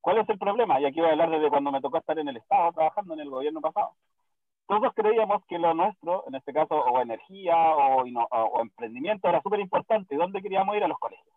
[0.01, 0.81] ¿Cuál es el problema?
[0.81, 3.21] Y aquí voy a hablar desde cuando me tocó estar en el Estado trabajando en
[3.21, 3.93] el gobierno pasado
[4.67, 9.61] todos creíamos que lo nuestro, en este caso, o energía o, o, emprendimiento, era súper
[9.61, 10.17] importante.
[10.17, 10.85] ¿Dónde queríamos ir?
[10.85, 11.29] A los colegios.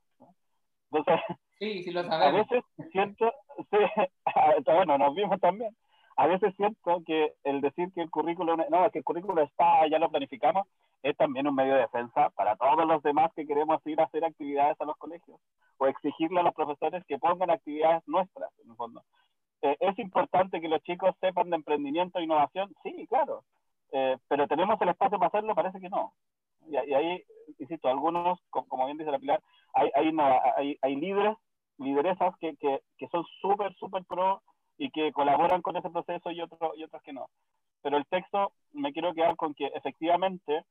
[0.91, 1.21] Entonces,
[1.60, 2.28] sí, sí lo sabemos.
[2.28, 3.34] a veces siento,
[3.69, 3.78] sí,
[4.65, 5.76] bueno, nos vimos también.
[6.17, 9.99] A veces siento que el decir que el currículo, no, que el currículo está, ya
[9.99, 10.67] lo planificamos,
[11.03, 14.25] es también un medio de defensa para todos los demás que queremos ir a hacer
[14.25, 15.39] actividades a los colegios
[15.77, 19.03] o exigirle a los profesores que pongan actividades nuestras, en el fondo.
[19.62, 22.73] Eh, ¿Es importante que los chicos sepan de emprendimiento e innovación?
[22.82, 23.43] Sí, claro.
[23.91, 25.53] Eh, pero ¿tenemos el espacio para hacerlo?
[25.53, 26.13] Parece que no.
[26.67, 27.23] Y, ahí,
[27.60, 29.41] insisto, algunos, como, bien dice la Pilar,
[29.73, 31.38] hay, hay, hay, líderes,
[31.77, 34.41] lideresas que, que, que son súper, súper pro
[34.78, 37.30] y que colaboran con ese proceso y, otro, y otros que no.
[37.82, 40.66] Pero el texto me quiero quedar con que efectivamente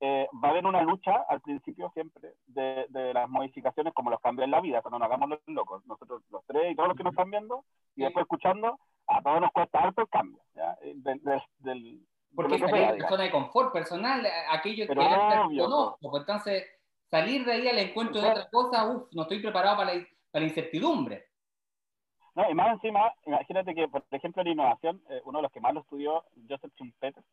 [0.00, 4.20] eh, va a haber una lucha al principio siempre de, de, las modificaciones como los
[4.20, 6.96] cambios en la vida, cuando nos hagamos los locos, nosotros los tres y todos los
[6.96, 7.64] que nos están viendo
[7.96, 10.40] y después escuchando, a todos nos cuesta harto el cambio.
[10.54, 10.78] ¿ya?
[10.82, 11.20] Eh, del,
[11.58, 16.66] del, Porque salir de zona de confort personal, eh, aquello que no, pues entonces
[17.10, 20.42] salir de ahí al encuentro de otra cosa, uff, no estoy preparado para la, para
[20.42, 21.27] la incertidumbre.
[22.38, 25.74] No, y más encima, imagínate que, por ejemplo, en innovación, uno de los que más
[25.74, 27.24] lo estudió, Joseph Schumpeter,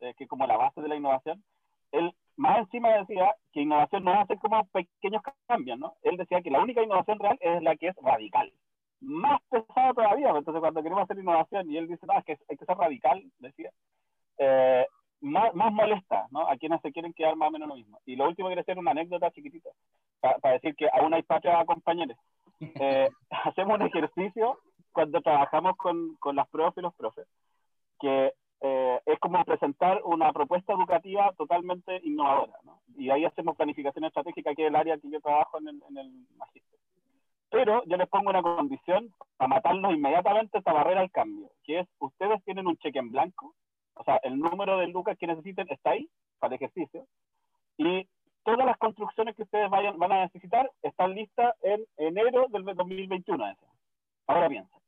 [0.00, 1.44] que es como la base de la innovación,
[1.92, 5.94] él más encima decía que innovación no hace como pequeños cambios, ¿no?
[6.02, 8.52] Él decía que la única innovación real es la que es radical.
[9.00, 12.36] Más pesado todavía, pues, entonces cuando queremos hacer innovación y él dice, no, es que
[12.48, 13.70] hay que ser radical, decía,
[14.38, 14.84] eh,
[15.20, 16.48] más, más, molesta, ¿no?
[16.48, 18.00] A quienes se quieren quedar más o menos lo mismo.
[18.04, 19.70] Y lo último quiero hacer una anécdota chiquitita,
[20.20, 22.18] para decir que aún hay patria compañeros.
[22.60, 23.08] Eh,
[23.44, 24.58] hacemos un ejercicio
[24.92, 27.26] cuando trabajamos con, con las profes y los profes,
[27.98, 32.58] que eh, es como presentar una propuesta educativa totalmente innovadora.
[32.64, 32.80] ¿no?
[32.96, 35.98] Y ahí hacemos planificación estratégica, que es el área que yo trabajo en el, en
[35.98, 36.78] el magíster.
[37.50, 41.88] Pero yo les pongo una condición para matarnos inmediatamente esta barrera al cambio, que es,
[41.98, 43.54] ustedes tienen un cheque en blanco,
[43.94, 47.06] o sea, el número de lucas que necesiten está ahí para el ejercicio,
[47.76, 48.06] y
[48.44, 53.56] todas las construcciones que ustedes vayan, van a necesitar están listas en enero del 2021.
[54.26, 54.80] Ahora piensa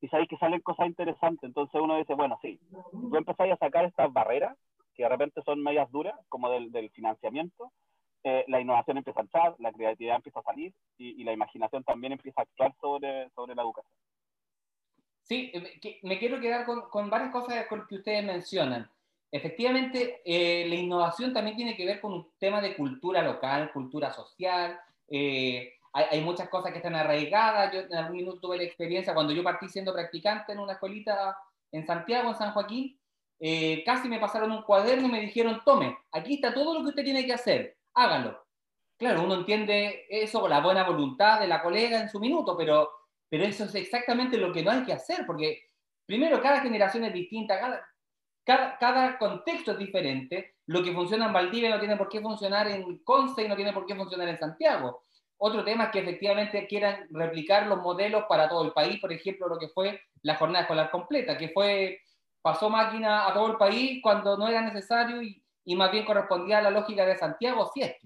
[0.00, 1.42] y sabéis que salen cosas interesantes.
[1.42, 2.60] Entonces uno dice, bueno, sí,
[2.92, 4.56] tú empezáis a sacar estas barreras,
[4.94, 7.72] que de repente son medias duras, como del, financiamiento,
[8.24, 11.84] eh, la innovación empieza a entrar, la creatividad empieza a salir y, y, la imaginación
[11.84, 13.92] también empieza a actuar sobre, sobre la educación.
[15.22, 18.90] Sí, eh, me quiero quedar con, con varias cosas que ustedes mencionan.
[19.30, 24.12] Efectivamente, eh, la innovación también tiene que ver con un tema de cultura local, cultura
[24.12, 24.78] social.
[25.08, 27.72] Eh, hay, muchas cosas que están arraigadas.
[27.72, 31.36] Yo en algún minuto tuve la experiencia, cuando yo partí siendo practicante en una escuelita
[31.72, 32.98] en Santiago, en San Joaquín,
[33.40, 36.88] eh, casi me pasaron un cuaderno y me dijeron, tome, aquí está todo lo que
[36.90, 38.44] usted tiene que hacer, hágalo.
[38.98, 42.90] Claro, uno entiende eso con la buena voluntad de la colega en su minuto, pero,
[43.28, 45.70] pero eso es exactamente lo que no hay que hacer, porque
[46.06, 47.86] primero cada generación es distinta, cada,
[48.46, 50.54] cada, contexto es diferente.
[50.66, 53.72] Lo que funciona en Valdivia no tiene por qué funcionar en Conce y no tiene
[53.72, 55.04] por qué funcionar en Santiago.
[55.38, 59.48] Otro tema es que efectivamente quieran replicar los modelos para todo el país, por ejemplo,
[59.48, 62.00] lo que fue la jornada escolar completa, que fue,
[62.40, 65.42] pasó máquina a todo el país cuando no era necesario y,
[65.74, 67.96] más bien correspondía a la lógica de Santiago, si es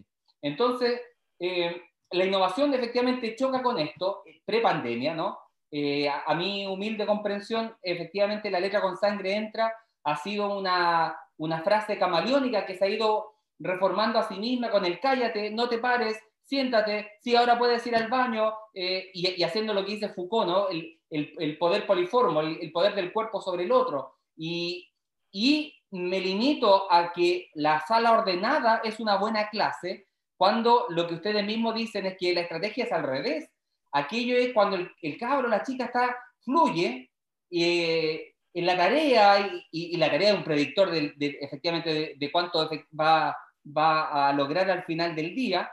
[0.41, 1.01] Entonces,
[1.39, 5.39] eh, la innovación efectivamente choca con esto, eh, pre-pandemia, ¿no?
[5.71, 9.73] Eh, a, mi humilde comprensión, efectivamente la letra con sangre entra,
[10.05, 14.85] ha sido una, una frase camaleónica que se ha ido reformando a sí misma con
[14.85, 19.75] el cállate, no te pares, siéntate, sí, ahora puedes ir al baño, eh, y, haciendo
[19.75, 20.69] lo que dice Foucault, ¿no?
[20.69, 24.15] el, el, el poder poliformo, el, el, poder del cuerpo sobre el otro.
[24.37, 24.91] Y,
[25.31, 31.15] y me limito a que la sala ordenada es una buena clase, cuando lo que
[31.15, 33.51] ustedes mismos dicen es que la estrategia es al revés.
[33.93, 37.11] Aquello es cuando el, el cabro, la chica está, fluye
[37.51, 42.15] eh, en la tarea y, y, la tarea es un predictor de, de efectivamente de,
[42.19, 45.71] de cuánto va, va a lograr al final del día,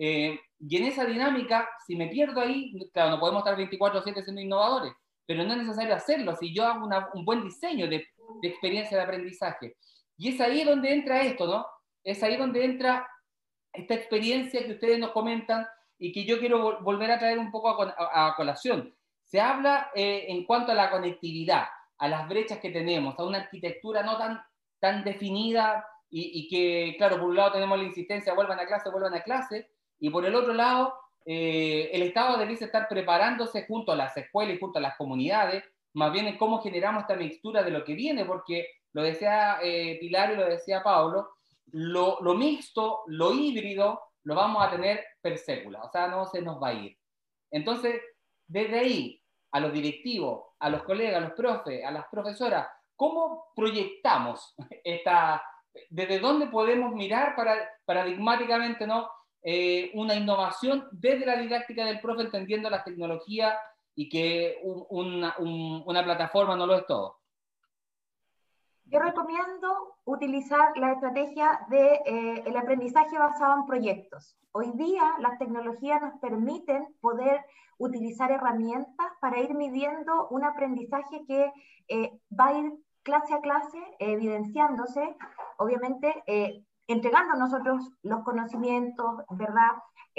[0.00, 4.40] eh, y en esa dinámica, si me pierdo ahí, claro, no podemos estar 24/7 siendo
[4.40, 4.92] innovadores,
[5.26, 8.06] pero no es necesario hacerlo si yo hago una, un buen diseño de,
[8.40, 9.76] de, experiencia de aprendizaje.
[10.16, 11.66] Y es ahí donde entra esto, ¿no?
[12.04, 13.08] Es ahí donde entra
[13.72, 15.66] esta experiencia que ustedes nos comentan
[15.98, 18.94] y que yo quiero volver a traer un poco a, a, a colación.
[19.24, 21.66] Se habla eh, en cuanto a la conectividad,
[21.98, 24.40] a las brechas que tenemos, a una arquitectura no tan,
[24.78, 29.14] tan definida y, que, claro, por un lado tenemos la insistencia, vuelvan a clase, vuelvan
[29.14, 30.94] a clase, y por el otro lado,
[31.26, 35.64] eh, el Estado debiese estar preparándose junto a las escuelas y junto a las comunidades,
[35.92, 39.98] más bien en cómo generamos esta mixtura de lo que viene, porque lo decía eh,
[40.00, 41.28] Pilar y lo decía Pablo,
[41.72, 46.40] lo, lo, mixto, lo híbrido, lo vamos a tener per sécula, o sea, no se
[46.40, 46.96] nos va a ir.
[47.50, 48.00] Entonces,
[48.46, 53.46] desde ahí, a los directivos, a los colegas, a los profes, a las profesoras, ¿cómo
[53.54, 55.42] proyectamos esta,
[55.90, 59.08] desde dónde podemos mirar para, paradigmáticamente ¿no?
[59.42, 63.58] Eh, una innovación desde la didáctica del profe, entendiendo la tecnología
[63.94, 67.17] y que una, una plataforma no lo es todo?
[68.90, 74.38] Yo recomiendo utilizar la estrategia del de, eh, aprendizaje basado en proyectos.
[74.52, 77.44] Hoy día las tecnologías nos permiten poder
[77.76, 81.52] utilizar herramientas para ir midiendo un aprendizaje que
[81.88, 82.72] eh, va a ir
[83.02, 85.16] clase a clase evidenciándose,
[85.58, 89.70] obviamente eh, entregando nosotros los conocimientos, ¿verdad?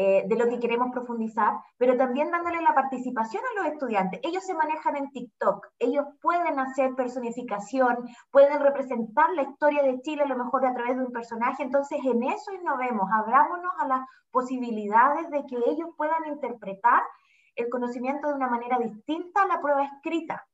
[0.02, 4.22] Eh, de lo que queremos profundizar, pero también dándole la participación a los estudiantes.
[4.24, 10.24] Ellos se manejan en TikTok, ellos pueden hacer personificación, pueden representar la historia de Chile
[10.24, 14.08] a lo mejor a través de un personaje, entonces en eso innovemos, abrámonos a las
[14.32, 17.04] posibilidades de que ellos puedan interpretar
[17.56, 20.48] el conocimiento de una manera distinta a la prueba escrita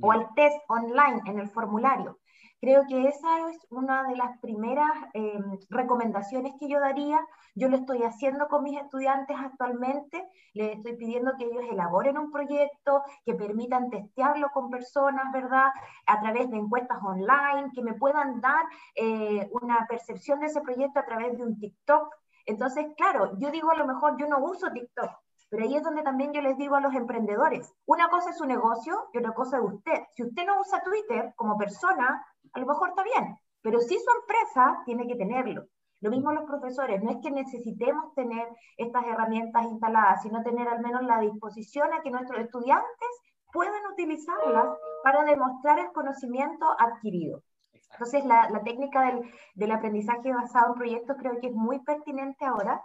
[0.00, 2.18] o al test online en el formulario.
[2.62, 5.36] Creo que esa es una de las primeras eh,
[5.68, 7.18] recomendaciones que yo daría.
[7.56, 10.24] Yo lo estoy haciendo con mis estudiantes actualmente.
[10.54, 15.70] Les estoy pidiendo que ellos elaboren un proyecto, que permitan testearlo con personas, ¿verdad?
[16.06, 21.00] A través de encuestas online, que me puedan dar eh, una percepción de ese proyecto
[21.00, 22.14] a través de un TikTok.
[22.46, 25.10] Entonces, claro, yo digo a lo mejor yo no uso TikTok,
[25.50, 28.46] pero ahí es donde también yo les digo a los emprendedores, una cosa es su
[28.46, 30.04] negocio y otra cosa es usted.
[30.12, 34.10] Si usted no usa Twitter como persona, a lo mejor está bien, pero si su
[34.20, 35.64] empresa tiene que tenerlo.
[36.00, 40.80] Lo mismo los profesores, no es que necesitemos tener estas herramientas instaladas, sino tener al
[40.80, 43.08] menos la disposición a que nuestros estudiantes
[43.52, 47.42] puedan utilizarlas para demostrar el conocimiento adquirido.
[47.92, 52.82] Entonces, la, técnica del, del, aprendizaje basado en proyectos creo que es muy pertinente ahora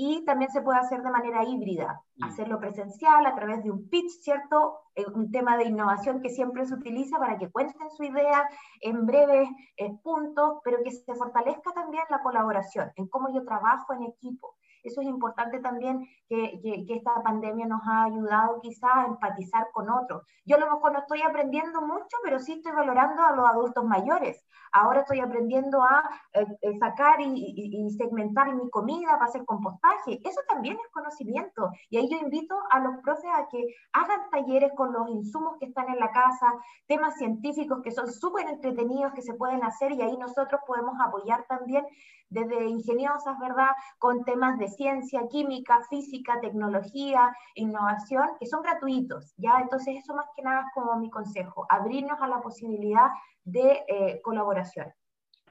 [0.00, 2.24] y también se puede hacer de manera híbrida, mm.
[2.24, 4.78] hacerlo presencial a través de un pitch, ¿cierto?
[4.94, 8.48] Eh, un tema de innovación que siempre se utiliza para que cuenten su idea
[8.80, 13.92] en breves eh, puntos, pero que se fortalezca también la colaboración, en cómo yo trabajo
[13.92, 14.54] en equipo.
[14.82, 19.90] Eso es importante también que, que, esta pandemia nos ha ayudado quizás a empatizar con
[19.90, 20.22] otros.
[20.44, 23.84] Yo a lo mejor no estoy aprendiendo mucho, pero sí estoy valorando a los adultos
[23.84, 24.44] mayores.
[24.72, 30.20] Ahora estoy aprendiendo a eh, eh, sacar y, segmentar mi comida para hacer compostaje.
[30.24, 31.70] Eso también es conocimiento.
[31.90, 35.66] Y ahí yo invito a los profes a que hagan talleres con los insumos que
[35.66, 36.52] están en la casa,
[36.86, 41.44] temas científicos que son súper entretenidos que se pueden hacer y ahí nosotros podemos apoyar
[41.48, 41.86] también
[42.30, 43.70] desde ingeniosas, ¿verdad?
[43.98, 49.60] Con temas de ciencia, química, física, tecnología, innovación, que son gratuitos, ¿ya?
[49.60, 53.08] Entonces eso más que nada es como mi consejo, abrirnos a la posibilidad
[53.44, 54.92] de eh, colaboración.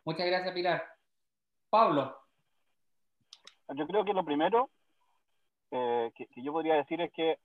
[0.06, 0.84] Muchas gracias, Pilar.
[1.70, 2.16] Pablo.
[3.76, 4.70] Yo creo que lo primero
[5.72, 7.38] eh, que, yo podría decir es que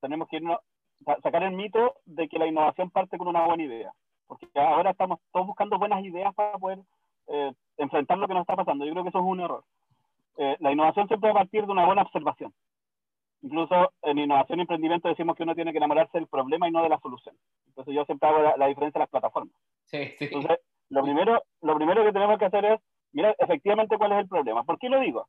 [0.00, 0.58] tenemos que irnos,
[1.22, 3.92] sacar el mito de que la innovación parte con una buena idea,
[4.26, 6.80] porque ahora estamos todos buscando buenas ideas para poder
[7.28, 8.84] eh, enfrentar lo que nos está pasando.
[8.84, 9.64] Yo creo que eso es un error.
[10.38, 12.52] Eh, la innovación siempre va a partir de una buena observación.
[13.42, 16.82] Incluso en innovación y emprendimiento decimos que uno tiene que enamorarse del problema y no
[16.82, 17.36] de la solución.
[17.66, 19.54] Entonces yo siempre hago la, diferencia de las plataformas.
[19.84, 20.24] Sí, sí.
[20.26, 20.58] Entonces,
[20.90, 22.80] lo primero, lo primero que tenemos que hacer es
[23.12, 24.64] mirar efectivamente cuál es el problema.
[24.64, 25.28] ¿Por qué lo digo?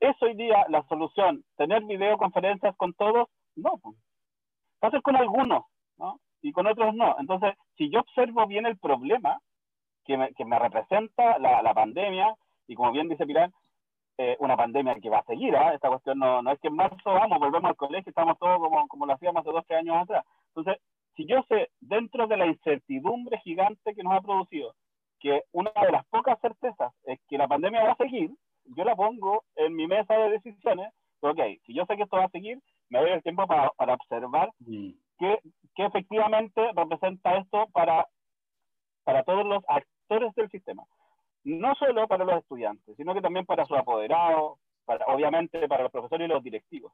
[0.00, 3.28] ¿Es hoy día la solución tener videoconferencias con todos?
[3.54, 3.80] No.
[4.82, 5.64] Va a ser con algunos,
[5.96, 6.18] ¿no?
[6.42, 7.16] Y con otros no.
[7.18, 9.38] Entonces, si yo observo bien el problema,
[10.04, 12.34] que me, que me representa la, la, pandemia,
[12.66, 13.50] y como bien dice Pilar,
[14.22, 15.74] eh, una pandemia que va a seguir, ¿eh?
[15.74, 18.86] esta cuestión no, no es que en marzo vamos, volvemos al colegio, estamos todos como,
[18.86, 20.24] como lo hacíamos hace dos, tres años atrás.
[20.54, 20.80] Entonces,
[21.16, 24.74] si yo sé, dentro de la incertidumbre gigante que nos ha producido,
[25.18, 28.30] que una de las pocas certezas es que la pandemia va a seguir,
[28.76, 32.26] yo la pongo en mi mesa de decisiones, ok, si yo sé que esto va
[32.26, 32.60] a seguir,
[32.90, 34.90] me doy el tiempo para, para observar mm.
[35.18, 35.40] qué,
[35.74, 38.06] qué efectivamente representa esto para,
[39.02, 40.84] para todos los actores del sistema.
[41.44, 45.92] No solo para los estudiantes, sino que también para sus apoderados, para, obviamente para los
[45.92, 46.92] profesores y los directivos.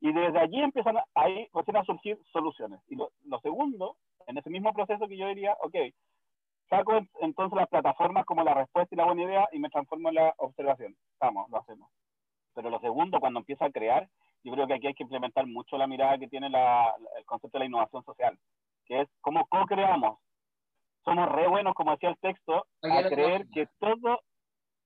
[0.00, 2.80] Y desde allí empiezan a, ahí, a surgir soluciones.
[2.88, 5.74] Y lo, segundo, en ese mismo proceso que yo diría, ok,
[6.68, 10.16] saco entonces las plataformas como la respuesta y la buena idea y me transformo en
[10.16, 10.94] la observación.
[11.18, 11.90] Vamos, lo hacemos.
[12.54, 14.08] Pero lo segundo, cuando empieza a crear,
[14.44, 17.58] yo creo que aquí hay que implementar mucho la mirada que tiene la, el concepto
[17.58, 18.38] de la innovación social,
[18.84, 20.18] que es cómo co-creamos
[21.06, 24.20] somos re buenos, como decía el texto, a creer que todo,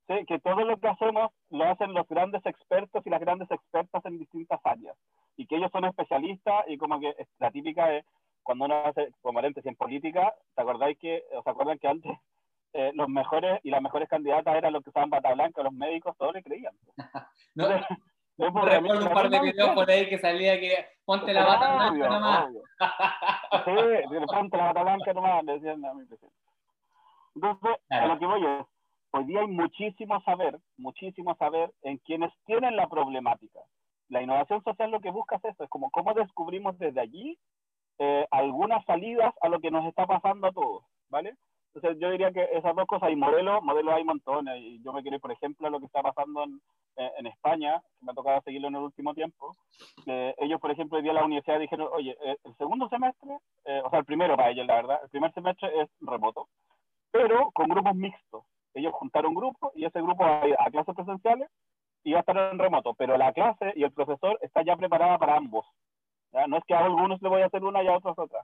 [0.07, 4.19] que todo lo que hacemos lo hacen los grandes expertos y las grandes expertas en
[4.19, 4.97] distintas áreas.
[5.37, 8.05] Y que ellos son especialistas y como que la típica es
[8.43, 12.13] cuando uno hace, como paréntesis, en política, ¿te acordáis que, os acuerdan que antes
[12.75, 16.17] eh, los mejores y las mejores candidatas eran los que usaban bata blanca, los médicos,
[16.19, 16.75] todos le creían?
[17.55, 17.67] no,
[18.41, 22.49] recuerdo un par de videos por ahí que salía que ponte la bata blanca nomás.
[23.65, 26.37] sí, ponte la bata blanca nomás, le decían a mi presidente.
[27.35, 28.67] Entonces, a lo que voy es,
[29.13, 33.61] hoy día hay muchísimo saber, muchísimo saber en quienes tienen la problemática.
[34.09, 37.39] La innovación social lo que busca es eso, es como cómo descubrimos desde allí
[37.99, 41.35] eh, algunas salidas a lo que nos está pasando a todos, ¿vale?
[42.01, 45.21] Yo diría que esas dos cosas, hay modelos, modelos hay montones, y yo me quiero
[45.21, 46.59] por ejemplo, a lo que está pasando en,
[46.97, 49.55] eh, en España, que me ha tocado seguirlo en el último tiempo,
[50.07, 53.39] ellos, por ejemplo, hoy día la universidad dijeron, oye, eh, el segundo semestre,
[53.85, 56.49] o sea, el primero para ellos, la verdad, el primer semestre es remoto,
[57.11, 58.45] pero con grupos mixtos.
[58.73, 61.51] Ellos juntaron grupos y ese grupo va a ir a clases presenciales
[62.03, 65.19] y va a estar en remoto, pero la clase y el profesor está ya preparada
[65.19, 65.67] para ambos.
[66.49, 68.41] No es que a algunos le voy a hacer una y a otros otra.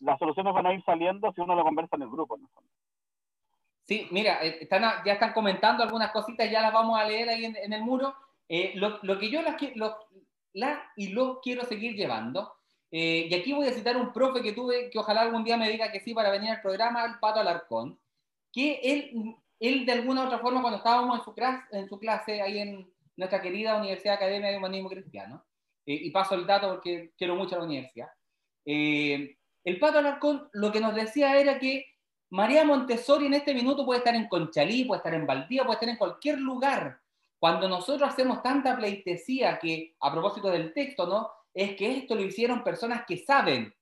[0.00, 2.38] Las soluciones van a ir saliendo si uno lo conversa en el grupo.
[3.86, 7.44] Sí, mira, eh, están, ya están comentando algunas cositas, ya las vamos a leer ahí
[7.44, 8.14] en, el muro.
[8.48, 9.96] Eh, lo, que yo las, lo,
[10.96, 12.52] y lo quiero seguir llevando,
[12.90, 15.70] eh, y aquí voy a citar un profe que tuve, que ojalá algún día me
[15.70, 17.98] diga que sí para venir al programa, el Pato Alarcón,
[18.52, 21.98] que él, él de alguna u otra forma, cuando estábamos en su, clase, en su
[22.00, 25.44] clase ahí en nuestra querida Universidad Academia de Humanismo Cristiano,
[25.86, 28.08] eh, y paso el dato porque quiero mucho a la universidad.
[28.64, 31.86] El Pato Alarcón lo que nos decía era que
[32.30, 35.88] María Montessori en este minuto puede estar en Conchalí, puede estar en Valdía, puede estar
[35.88, 37.00] en cualquier lugar.
[37.38, 41.30] Cuando nosotros hacemos tanta pleitesía que, a propósito del texto, ¿no?
[41.54, 43.72] Es que esto lo hicieron personas que saben,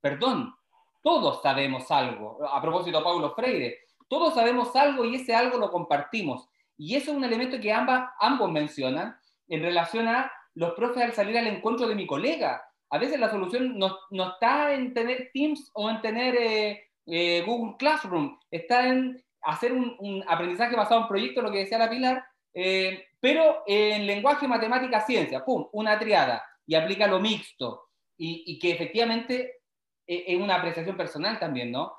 [0.00, 0.54] perdón,
[1.02, 2.38] todos sabemos algo.
[2.46, 6.48] A propósito de Paulo Freire, todos sabemos algo y ese algo lo compartimos.
[6.76, 9.16] Y eso es un elemento que ambas, ambos mencionan
[9.48, 12.62] en relación a los profes al salir al encuentro de mi colega.
[12.90, 17.42] A veces la solución no, no está en tener Teams o en tener eh, eh,
[17.46, 22.24] Google Classroom, está en hacer un, aprendizaje basado en proyectos, lo que decía la Pilar,
[22.54, 28.58] eh, pero en lenguaje, matemática, ciencia, ¡pum!, una triada, y aplica lo mixto, y, y
[28.58, 29.62] que efectivamente
[30.06, 31.94] es una apreciación personal también, ¿no?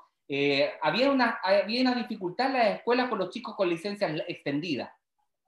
[0.82, 4.96] había, una, había una dificultad en las escuelas con los chicos con licencia extendida,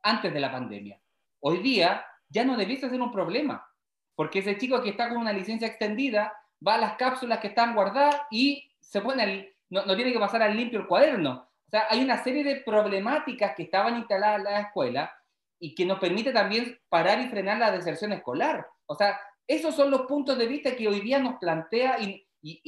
[0.02, 1.00] antes de la pandemia.
[1.40, 3.66] Hoy día ya no debiese ser un problema,
[4.14, 6.32] porque ese chico que está con una licencia extendida
[6.66, 10.56] va a las cápsulas que están guardadas y se pone no, tiene que pasar al
[10.56, 11.48] limpio el cuaderno.
[11.66, 15.12] O sea, hay una serie de problemáticas que estaban instaladas en la escuela
[15.58, 18.66] y que nos permite también parar y frenar la deserción escolar.
[18.86, 22.20] O sea, esos son los puntos de vista que hoy día nos plantea y,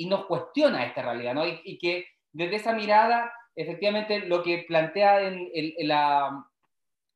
[0.07, 1.47] nos cuestiona esta realidad, ¿no?
[1.47, 5.51] Y, que desde esa mirada, efectivamente, lo que plantea en,
[5.87, 6.47] la,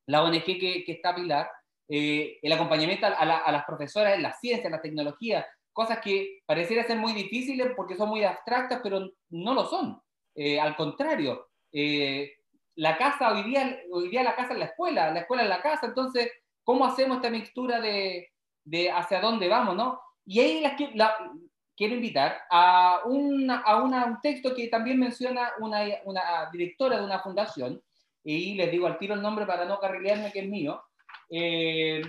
[0.05, 1.49] la ONG que, que está Pilar,
[1.93, 6.83] eh, el acompañamiento a, las profesoras en la ciencia, en la tecnología, cosas que pareciera
[6.83, 10.01] ser muy difíciles porque son muy abstractas, pero no lo son.
[10.35, 12.31] Eh, al contrario, eh,
[12.75, 15.61] la casa hoy día, hoy día la casa es la escuela, la escuela es la
[15.61, 16.31] casa, entonces,
[16.63, 18.29] ¿cómo hacemos esta mixtura de,
[18.63, 19.99] de hacia dónde vamos, no?
[20.25, 21.15] Y ahí las, la,
[21.75, 27.05] quiero invitar a, una, a una, un texto que también menciona una, una directora de
[27.05, 27.81] una fundación,
[28.23, 30.83] y les digo al tiro el nombre para no carrilearme que es mío,
[31.29, 32.01] eh,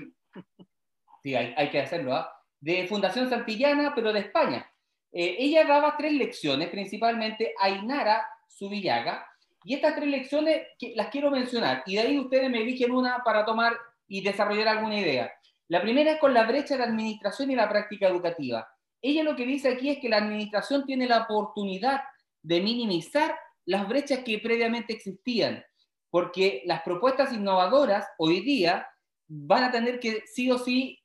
[1.22, 2.41] sí, hay, que hacerlo, ¿ah?
[2.62, 4.70] De Fundación Santillana, pero de España.
[5.12, 9.26] Eh, ella daba tres lecciones, principalmente a Inara Subillaga,
[9.64, 10.62] y estas tres lecciones
[10.94, 15.00] las quiero mencionar, y de ahí ustedes me eligen una para tomar y desarrollar alguna
[15.00, 15.32] idea.
[15.68, 18.68] La primera es con la brecha de administración y la práctica educativa.
[19.00, 22.02] Ella lo que dice aquí es que la administración tiene la oportunidad
[22.42, 25.64] de minimizar las brechas que previamente existían,
[26.10, 28.86] porque las propuestas innovadoras hoy día
[29.26, 31.01] van a tener que sí o sí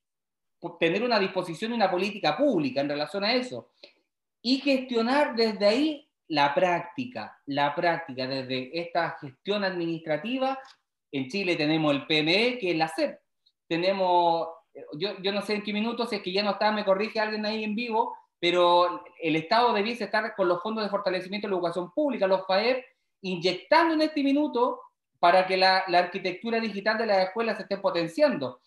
[0.80, 3.70] tener una disposición y una política pública en relación a eso.
[4.42, 10.60] Y gestionar desde ahí la práctica, la práctica, desde esta gestión administrativa.
[11.12, 13.20] En Chile tenemos el PME, que es la SEP.
[13.68, 14.48] Tenemos,
[14.94, 17.20] yo, yo no sé en qué minutos, si es que ya no está, me corrige
[17.20, 21.52] alguien ahí en vivo, pero el Estado debiese estar con los fondos de fortalecimiento de
[21.52, 22.84] la educación pública, los FAEP,
[23.22, 24.82] inyectando en este minuto
[25.20, 28.62] para que la, arquitectura digital de las escuelas se esté potenciando.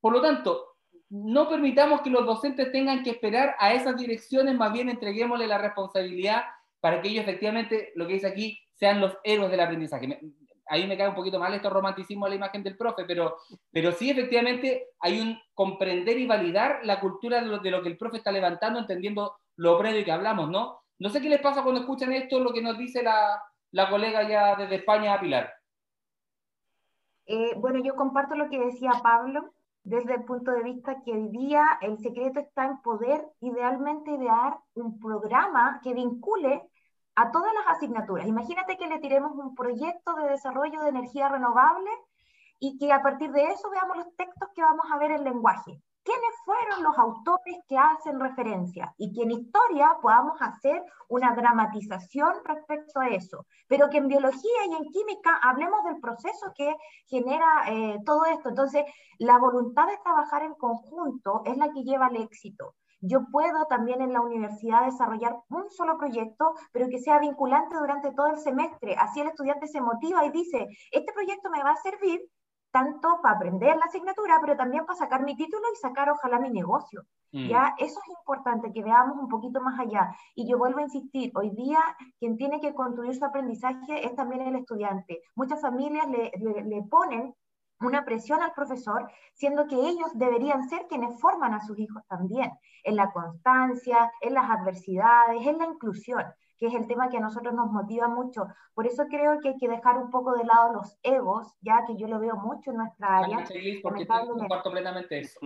[0.00, 0.69] Por lo tanto,
[1.10, 5.58] no permitamos que los docentes tengan que esperar a esas direcciones, más bien entreguémosle la
[5.58, 6.44] responsabilidad
[6.80, 10.20] para que ellos efectivamente, lo que dice aquí, sean los héroes del aprendizaje.
[10.66, 13.38] Ahí me cae un poquito mal esto romanticismo a la imagen del profe, pero,
[13.72, 18.18] pero sí efectivamente hay un comprender y validar la cultura de lo, que el profe
[18.18, 20.80] está levantando, entendiendo lo previo que hablamos, ¿no?
[21.00, 23.42] No sé qué les pasa cuando escuchan esto, lo que nos dice la,
[23.72, 25.52] la colega ya desde España, Pilar.
[27.26, 29.52] Eh, bueno, yo comparto lo que decía Pablo
[29.82, 34.58] desde el punto de vista que hoy día el secreto está en poder idealmente idear
[34.74, 36.62] un programa que vincule
[37.14, 38.26] a todas las asignaturas.
[38.26, 41.90] Imagínate que le tiremos un proyecto de desarrollo de energía renovable
[42.58, 45.82] y que a partir de eso veamos los textos que vamos a ver en lenguaje
[46.04, 52.34] quiénes fueron los autores que hacen referencia y que en historia podamos hacer una dramatización
[52.44, 56.74] respecto a eso, pero que en biología y en química hablemos del proceso que
[57.06, 58.48] genera eh, todo esto.
[58.48, 58.84] Entonces,
[59.18, 62.74] la voluntad de trabajar en conjunto es la que lleva al éxito.
[63.02, 68.12] Yo puedo también en la universidad desarrollar un solo proyecto, pero que sea vinculante durante
[68.12, 68.94] todo el semestre.
[68.98, 72.20] Así el estudiante se motiva y dice, este proyecto me va a servir
[72.70, 76.50] tanto para aprender la asignatura, pero también para sacar mi título y sacar ojalá mi
[76.50, 77.02] negocio.
[77.32, 77.48] Mm.
[77.48, 80.14] Ya, eso es importante, que veamos un poquito más allá.
[80.34, 81.80] Y yo vuelvo a insistir, hoy día
[82.18, 85.22] quien tiene que construir su aprendizaje es también el estudiante.
[85.34, 86.30] Muchas familias le,
[86.64, 87.34] le ponen
[87.80, 92.52] una presión al profesor, siendo que ellos deberían ser quienes forman a sus hijos también,
[92.84, 96.24] en la constancia, en las adversidades, en la inclusión
[96.60, 98.46] que es el tema que a nosotros nos motiva mucho.
[98.74, 101.96] Por eso creo que hay que dejar un poco de lado los egos, ya que
[101.96, 103.44] yo lo veo mucho en nuestra área.
[103.82, 104.06] porque
[104.70, 105.40] plenamente eso.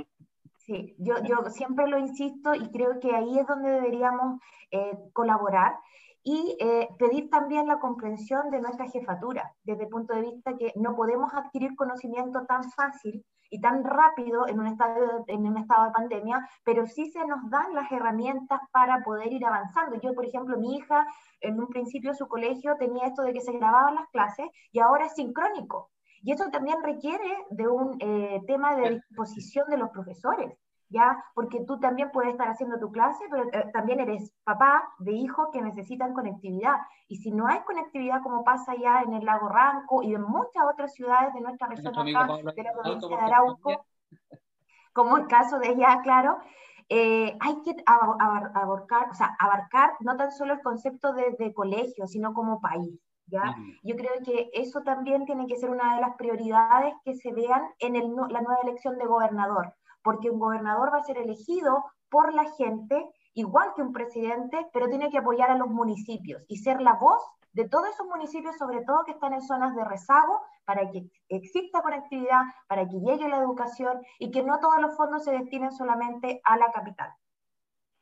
[0.58, 4.40] Sí, yo, yo siempre lo insisto y creo que ahí es donde deberíamos
[4.72, 5.78] eh, colaborar
[6.24, 10.72] y eh, pedir también la comprensión de nuestra jefatura, desde el punto de vista que
[10.74, 13.24] no podemos adquirir conocimiento tan fácil
[13.55, 17.48] y tan rápido en un, estado, en un estado de pandemia, pero sí se nos
[17.50, 19.94] dan las herramientas para poder ir avanzando.
[20.00, 21.07] Yo, por ejemplo, mi hija,
[21.40, 25.07] en un principio su colegio tenía esto de que se grababan las clases y ahora
[25.07, 25.92] es sincrónico.
[26.22, 30.59] Y eso también requiere de un eh, tema de disposición de los profesores.
[30.95, 31.22] ¿Ya?
[31.34, 35.49] Porque tú también puedes estar haciendo tu clase, pero eh, también eres papá de hijos
[35.53, 36.76] que necesitan conectividad.
[37.09, 40.62] Y si no hay conectividad, como pasa ya en el lago Ranco y en muchas
[40.72, 43.86] otras ciudades de nuestra región acá, de la provincia de Arauco,
[44.92, 46.38] como el caso de ella, claro,
[46.88, 52.07] eh, hay que abarcar, o sea, abarcar no tan solo el concepto de, de colegio,
[52.07, 53.01] sino como país.
[53.26, 53.57] ¿Ya?
[53.82, 57.62] Yo creo que eso también tiene que ser una de las prioridades que se vean
[57.78, 59.74] en el, la nueva elección de gobernador
[60.05, 64.88] porque un gobernador va a ser elegido por la gente, igual que un presidente, pero
[64.88, 67.20] tiene que apoyar a los municipios y ser la voz
[67.55, 71.82] de todos esos municipios, sobre todo que están en zonas de rezago, para que exista
[71.82, 76.40] conectividad, para que llegue la educación y que no todos los fondos se destinen solamente
[76.44, 77.11] a la capital.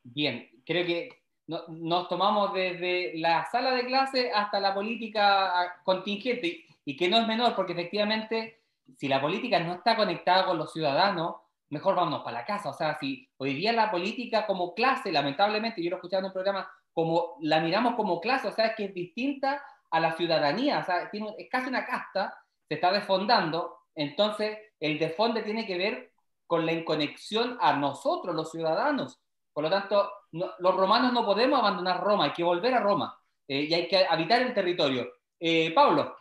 [0.03, 1.09] Bien, creo que
[1.47, 7.27] nos tomamos desde la sala de clase hasta la política contingente y que no es
[7.27, 8.59] menor, porque efectivamente
[8.97, 11.35] si la política no está conectada con los ciudadanos,
[11.73, 12.69] mejor vámonos para la casa.
[12.69, 16.33] O sea, si hoy día la política como clase, lamentablemente, yo lo escuchaba en un
[16.33, 20.79] programa, como la miramos como clase, o sea, es que es distinta a la ciudadanía,
[20.79, 26.13] o sea, es casi una casta, se está desfondando, entonces el desfonde tiene que ver
[26.47, 29.19] con la inconexión a nosotros, los ciudadanos.
[29.51, 33.63] Por lo tanto, los romanos no podemos abandonar Roma, hay que volver a Roma eh,
[33.63, 35.07] y hay que habitar el territorio.
[35.39, 36.15] Eh, Pablo.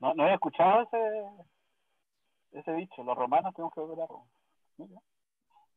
[0.00, 0.98] No, no he escuchado ese,
[2.58, 4.24] ese dicho, los romanos tenemos que volver a Roma.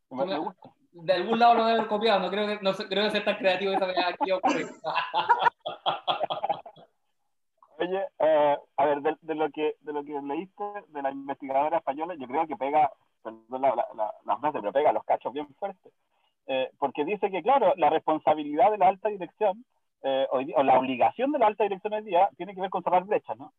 [0.09, 0.73] Me, gusta.
[0.91, 3.38] De algún lado lo debe haber copiado, no creo que, no creo que sea tan
[3.38, 4.65] creativo esa vez aquí ocurre.
[7.79, 12.13] Oye, eh, a ver, de, lo que, de lo que leíste de la investigadora española,
[12.15, 12.91] yo creo que pega,
[13.23, 15.91] perdón la, la, la frase, pero pega los cachos bien fuertes.
[16.47, 19.65] Eh, porque dice que, claro, la responsabilidad de la alta dirección,
[20.03, 23.05] eh, o la obligación de la alta dirección hoy día, tiene que ver con cerrar
[23.05, 23.51] brechas, ¿no?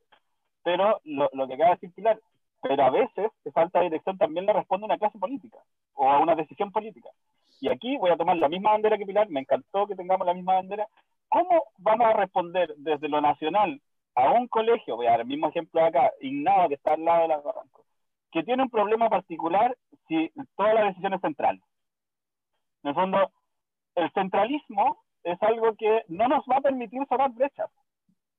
[0.62, 2.20] Pero lo, lo que acaba de decir Pilar,
[2.62, 5.58] pero a veces esa alta dirección también le responde a una clase política
[5.94, 7.10] o a una decisión política.
[7.60, 10.34] Y aquí voy a tomar la misma bandera que Pilar, me encantó que tengamos la
[10.34, 10.86] misma bandera.
[11.28, 13.80] ¿Cómo vamos a responder desde lo nacional
[14.14, 17.04] a un colegio, voy a dar el mismo ejemplo de acá, Ignado, que está al
[17.04, 17.84] lado de la Barranco,
[18.30, 21.60] que tiene un problema particular si toda la decisión es central?
[22.84, 23.30] En el fondo,
[23.96, 27.70] el centralismo es algo que no nos va a permitir cerrar brechas,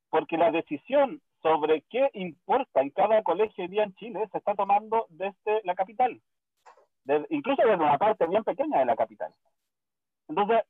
[0.10, 4.56] porque la decisión sobre qué importa en cada colegio hoy día en Chile se está
[4.56, 6.20] tomando desde la capital,
[7.30, 9.32] incluso desde una parte bien pequeña de la capital.
[10.30, 10.62] Entonces,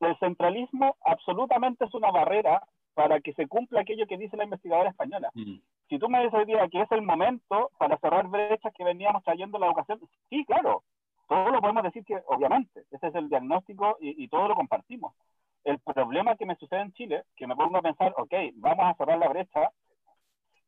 [0.00, 2.62] el centralismo absolutamente es una barrera
[2.94, 5.30] para que se cumpla aquello que dice la investigadora española.
[5.34, 5.58] Mm.
[5.88, 9.22] Si tú me dices hoy día que es el momento para cerrar brechas que veníamos
[9.22, 10.82] trayendo la educación, sí, claro,
[11.28, 15.14] todo lo podemos decir que obviamente, ese es el diagnóstico y, y todo lo compartimos.
[15.62, 18.94] El problema que me sucede en Chile, que me pongo a pensar, ok, vamos a
[18.94, 19.70] cerrar la brecha,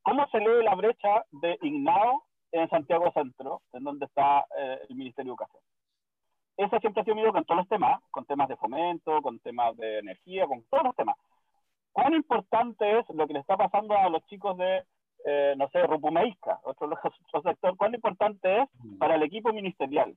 [0.09, 4.97] ¿Cómo se lee la brecha de Ignao en Santiago Centro, en donde está eh, el
[4.97, 5.63] Ministerio de Educación?
[6.57, 9.77] ese siempre ha sido mi con todos los temas, con temas de fomento, con temas
[9.77, 11.15] de energía, con todos los temas.
[11.93, 14.83] ¿Cuán importante es lo que le está pasando a los chicos de,
[15.27, 16.89] eh, no sé, Rupumeisca, otro,
[17.29, 17.77] otro sector?
[17.77, 20.17] ¿Cuán importante es para el equipo ministerial?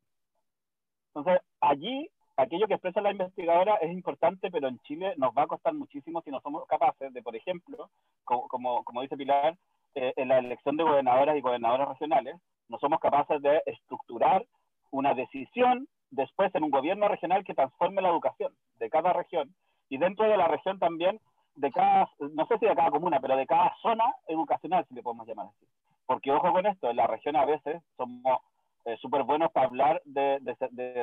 [1.14, 5.48] Entonces, allí, aquello que expresa la investigadora es importante, pero en Chile nos va a
[5.48, 7.90] costar muchísimo si no somos capaces de, por ejemplo,
[8.24, 9.58] como, como, dice Pilar,
[9.96, 12.36] eh, en la elección de gobernadoras y gobernadoras regionales,
[12.70, 14.46] no somos capaces de estructurar
[14.92, 19.54] una decisión después en un gobierno regional que transforme la educación de cada región
[19.90, 21.20] y dentro de la región también
[21.56, 25.04] de cada, no sé si de cada comuna, pero de cada zona educacional, si le
[25.04, 25.68] podemos llamar así.
[26.06, 28.40] Porque ojo con esto, en la región a veces somos
[28.86, 30.40] eh, súper buenos para hablar de,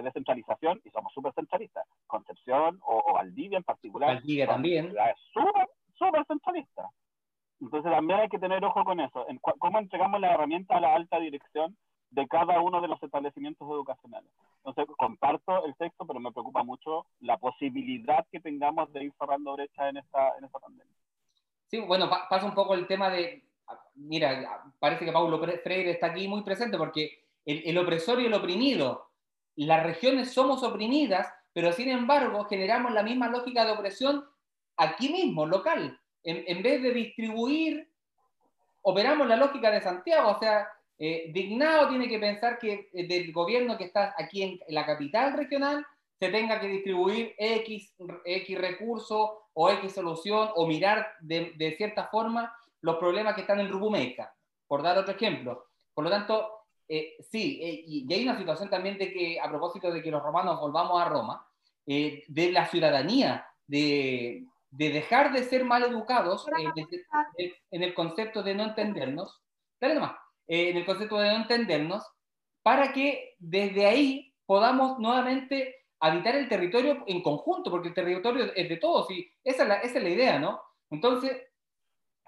[0.03, 1.87] descentralización y somos súper centralistas.
[2.07, 4.15] Concepción o, Valdivia en particular.
[4.17, 4.87] Valdivia también.
[4.87, 6.89] Es súper, súper centralista.
[7.61, 10.95] Entonces también hay que tener ojo con eso, en cómo entregamos la herramienta a la
[10.95, 11.77] alta dirección
[12.11, 14.31] de cada uno de los establecimientos educacionales.
[14.65, 19.55] Entonces, comparto el texto, pero me preocupa mucho la posibilidad que tengamos de ir cerrando
[19.55, 20.95] brechas en esta, en esta pandemia.
[21.67, 23.45] Sí, bueno, pasa un poco el tema de,
[23.95, 28.35] mira, parece que Paulo Freire está aquí muy presente porque el, el opresor y el
[28.35, 29.11] oprimido,
[29.57, 34.25] las regiones somos oprimidas, pero sin embargo generamos la misma lógica de opresión
[34.77, 36.01] aquí mismo, local.
[36.31, 37.89] En, vez de distribuir,
[38.83, 40.69] operamos la lógica de Santiago, o sea,
[40.99, 45.33] eh, Dignado tiene que pensar que eh, del gobierno que está aquí en, la capital
[45.33, 45.87] regional
[46.19, 47.95] se tenga que distribuir X,
[48.27, 52.53] X recurso o X solución o mirar de, cierta forma
[52.83, 54.35] los problemas que están en Rubumeca,
[54.67, 55.69] por dar otro ejemplo.
[55.95, 56.51] Por lo tanto,
[56.87, 60.61] eh, sí, y, hay una situación también de que, a propósito de que los romanos
[60.61, 61.47] volvamos a Roma,
[61.87, 66.47] de la ciudadanía, de, de, dejar de ser mal educados
[67.71, 69.41] en el concepto de no entendernos.
[69.81, 70.13] Dale nomás.
[70.49, 72.03] Eh, en el concepto de no entendernos,
[72.63, 78.69] para que desde ahí podamos nuevamente habitar el territorio en conjunto, porque el territorio es
[78.69, 80.63] de todos, y esa es la, esa es la idea, ¿no?
[80.91, 81.37] Entonces,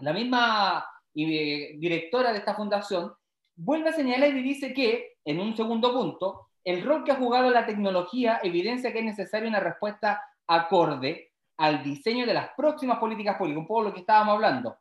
[0.00, 3.12] la misma eh, directora de esta fundación
[3.56, 7.48] vuelve a señalar y dice que, en un segundo punto, el rol que ha jugado
[7.50, 11.29] la tecnología evidencia que es necesaria una respuesta acorde
[11.60, 14.78] al diseño de las próximas políticas públicas, un poco lo que estábamos hablando.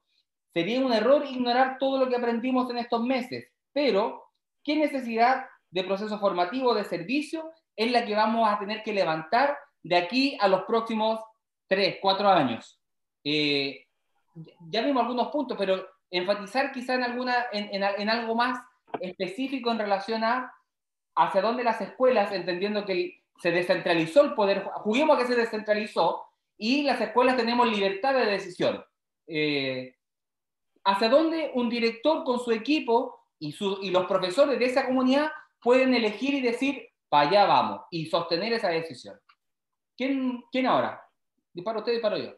[0.54, 4.30] Sería un error ignorar todo lo que aprendimos en estos meses, pero
[4.64, 9.58] ¿qué necesidad de proceso formativo, de servicio, es la que vamos a tener que levantar
[9.84, 11.20] de aquí a los próximos
[11.68, 12.80] tres, cuatro años?
[13.26, 13.86] Eh,
[14.70, 18.58] ya vimos algunos puntos, pero enfatizar quizá en, alguna, en, en, algo más
[19.02, 20.54] específico en relación a
[21.14, 26.29] hacia dónde las escuelas, entendiendo que se descentralizó el poder, juguemos a que se descentralizó
[26.60, 28.84] y las escuelas tenemos libertad de decisión.
[29.26, 29.96] Eh,
[30.84, 35.32] hacia dónde un director con su equipo y, y los profesores de esa comunidad
[35.62, 39.18] pueden elegir y decir, para allá vamos, y sostener esa decisión.
[39.98, 41.02] ¿Quién, quién ahora?
[41.54, 42.32] ¿Disparo usted, disparo yo?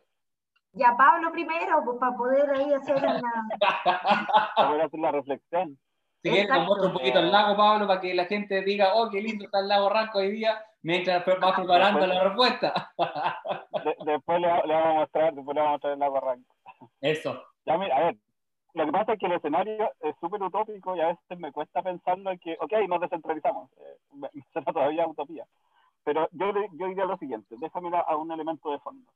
[0.73, 3.21] Ya Pablo primero, pues para poder ahí hacer una...
[4.55, 5.79] para hacer la reflexión.
[6.23, 9.09] Si quieres, nos muestra un poquito el lago, Pablo, para que la gente diga, oh,
[9.09, 12.93] qué lindo está el lago Ranco hoy día, mientras va preparando la respuesta.
[14.05, 16.55] después le, vamos a mostrar, después le vamos a mostrar el Ranco.
[17.01, 17.43] Eso.
[17.65, 18.17] Ya, a ver,
[18.73, 21.81] lo que pasa es que el escenario es súper utópico y a veces me cuesta
[21.81, 25.45] pensando en que, ok, nos descentralizamos, eh, será todavía utopía.
[26.03, 29.11] Pero yo, yo diría lo siguiente, déjame a un elemento de fondo.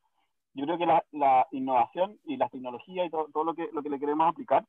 [0.53, 3.81] Yo creo que la, la innovación y la tecnología y todo, todo, lo, que, lo
[3.81, 4.63] que le queremos aplicar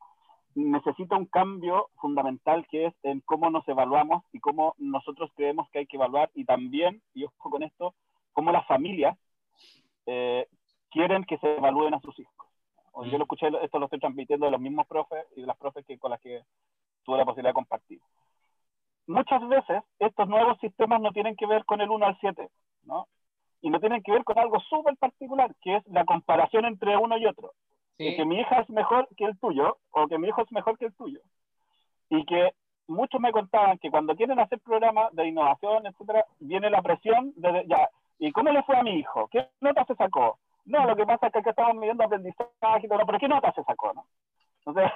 [0.56, 5.80] necesita un cambio fundamental que es en cómo nos evaluamos y cómo nosotros creemos que
[5.80, 7.94] hay que evaluar y también, y ojo con esto,
[8.32, 9.18] cómo las familias
[10.06, 10.48] eh,
[10.90, 12.34] quieren que se evalúen a sus hijos.
[13.04, 15.84] Yo lo escuché, esto lo estoy transmitiendo de los mismos profes y de las profes
[15.84, 16.42] que, con las que
[17.04, 18.00] tuve la posibilidad de compartir.
[19.06, 22.48] Muchas veces estos nuevos sistemas no tienen que ver con el 1 al 7,
[22.84, 23.06] ¿no?
[23.60, 27.18] Y no tienen que ver con algo súper particular, que es la comparación entre uno
[27.18, 27.52] y otro.
[27.96, 30.86] Que mi hija es mejor que el tuyo, o que mi hijo es mejor que
[30.86, 31.20] el tuyo.
[32.10, 32.52] Y que
[32.86, 37.64] muchos me contaban que cuando quieren hacer programas de innovación, etcétera, viene la presión de,
[37.66, 37.88] ya,
[38.18, 39.28] ¿y cómo le fue a mi hijo?
[39.28, 40.38] ¿Qué nota se sacó?
[40.64, 43.92] No, lo que pasa es que acá estamos midiendo aprendizaje, pero ¿qué nota se sacó?
[43.94, 44.04] No?
[44.64, 44.92] Entonces,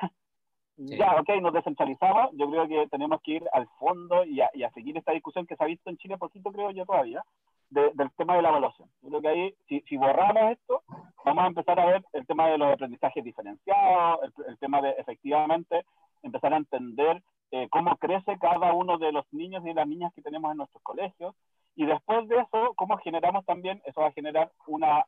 [0.76, 2.30] ya, ok, nos descentralizamos.
[2.32, 5.62] Yo creo que tenemos que ir al fondo y a, seguir esta discusión que se
[5.62, 7.22] ha visto en Chile poquito, creo yo todavía,
[7.70, 8.88] del tema de la evaluación.
[9.02, 10.82] Yo creo que ahí, si, si, borramos esto,
[11.24, 15.84] vamos a empezar a ver el tema de los aprendizajes diferenciados, el, tema de efectivamente
[16.22, 20.22] empezar a entender eh, cómo crece cada uno de los niños y las niñas que
[20.22, 21.34] tenemos en nuestros colegios.
[21.76, 25.04] Y después de eso, cómo generamos también, eso va a generar una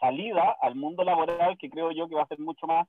[0.00, 2.86] salida al mundo laboral que creo yo que va a ser mucho más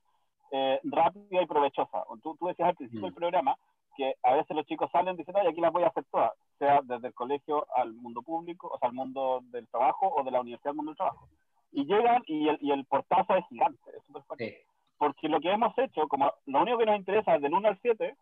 [0.52, 2.04] eh, rápida y provechosa.
[2.24, 3.16] Tú, tú decías al principio del mm.
[3.16, 3.58] programa
[3.98, 6.32] porque a veces los chicos salen y dicen, ay, aquí las voy a hacer todas,
[6.60, 10.32] sea desde el colegio al mundo público, o sea, al mundo del trabajo, o de
[10.32, 11.28] la universidad al mundo del trabajo.
[11.72, 14.66] Y llegan y el, y el portazo es gigante, es súper fuerte.
[14.98, 17.80] Porque lo que hemos hecho, como lo único que nos interesa es del 1 al
[17.82, 18.16] 7,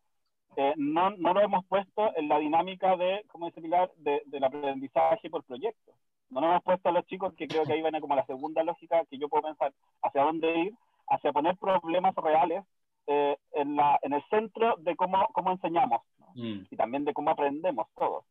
[0.58, 4.44] eh, no, no, lo hemos puesto en la dinámica de, ¿cómo dice Pilar?, de, del
[4.44, 5.92] aprendizaje por proyecto.
[6.30, 8.64] No nos hemos puesto a los chicos, que creo que ahí viene como la segunda
[8.64, 10.74] lógica que yo puedo pensar, hacia dónde ir,
[11.08, 12.64] hacia poner problemas reales
[13.08, 16.02] eh, en, la, en el centro de cómo, cómo enseñamos
[16.36, 16.62] mm.
[16.70, 18.26] y también de cómo aprendemos todos.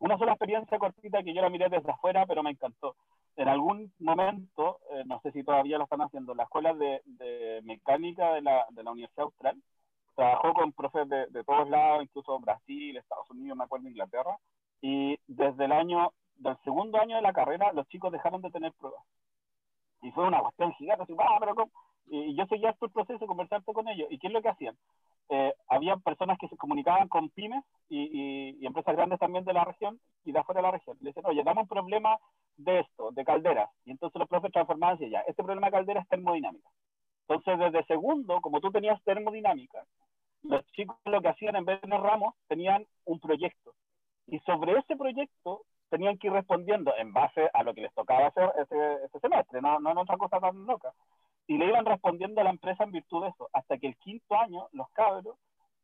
[0.00, 2.94] Una sola experiencia cortita que yo la miré desde afuera, pero me encantó.
[3.36, 7.60] En algún momento, eh, no sé si todavía lo están haciendo, la escuela de, de
[7.64, 9.56] mecánica de la, de la Universidad Austral
[10.14, 14.36] trabajó con profes de, de, todos lados, incluso Brasil, Estados Unidos, me acuerdo, Inglaterra,
[14.80, 18.72] y desde el año, del segundo año de la carrera, los chicos dejaron de tener
[18.72, 19.04] pruebas.
[20.02, 21.70] Y fue una cuestión gigante, así, ah, pero ¿cómo?
[22.10, 24.08] Y yo seguía todo el proceso, conversando con ellos.
[24.10, 24.76] ¿Y qué es lo que hacían?
[25.28, 29.64] Eh, había personas que se comunicaban con pymes y, y, empresas grandes también de la
[29.64, 30.96] región y de afuera de la región.
[31.00, 32.18] Le decían, oye, damos un problema
[32.56, 33.70] de esto, de calderas.
[33.84, 36.68] Y entonces los profes transformaban y ya, este problema de calderas es termodinámica.
[37.28, 39.84] Entonces, desde segundo, como tú tenías termodinámica,
[40.42, 43.74] los chicos lo que hacían en vez de ramos, tenían un proyecto.
[44.26, 48.26] Y sobre ese proyecto tenían que ir respondiendo en base a lo que les tocaba
[48.26, 50.92] hacer ese, ese semestre, no, no en otra cosa tan loca.
[51.48, 54.36] Y le iban respondiendo a la empresa en virtud de eso, hasta que el quinto
[54.36, 55.36] año los cabros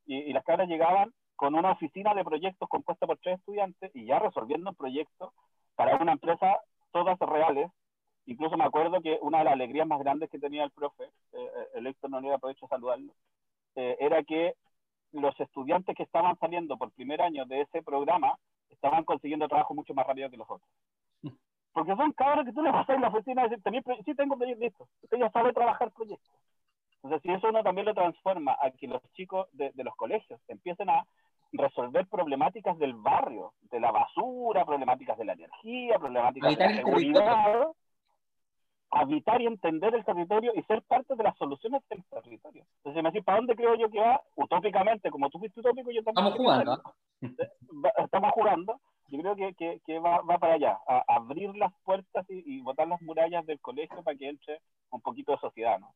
[0.06, 4.18] y, las cabras llegaban con una oficina de proyectos compuesta por tres estudiantes y ya
[4.18, 5.32] resolviendo proyectos
[5.74, 6.60] para una empresa
[6.92, 7.70] todas reales.
[8.26, 11.50] Incluso me acuerdo que una de las alegrías más grandes que tenía el profe, eh,
[11.74, 13.12] el Héctor no le aprovecho saludarlo,
[13.74, 14.54] eh, era que
[15.12, 18.38] los estudiantes que estaban saliendo por primer año de ese programa
[18.68, 20.68] estaban consiguiendo trabajo mucho más rápido que los otros.
[21.74, 23.62] Porque son cabros que tú le vas a ir a la oficina y decir,
[24.04, 26.34] sí tengo proyectos listos, usted ya sabe trabajar proyectos.
[27.02, 30.40] Entonces, si eso uno también lo transforma a que los chicos de, de los colegios
[30.48, 31.04] empiecen a
[31.52, 37.68] resolver problemáticas del barrio, de la basura, problemáticas de la energía, problemáticas de la seguridad,
[38.90, 42.64] habitar y entender el territorio y ser parte de las soluciones del territorio.
[42.78, 44.22] Entonces, me decís, ¿para dónde creo yo que va?
[44.36, 46.26] Utópicamente, como tú fuiste utópico, yo también.
[46.26, 46.82] Estamos jugando.
[47.98, 48.80] Estamos jugando.
[49.14, 52.60] Yo creo que, que, que va, va, para allá, a abrir las puertas y, y,
[52.60, 54.60] botar las murallas del colegio para que entre
[54.90, 55.94] un poquito de sociedad, ¿no?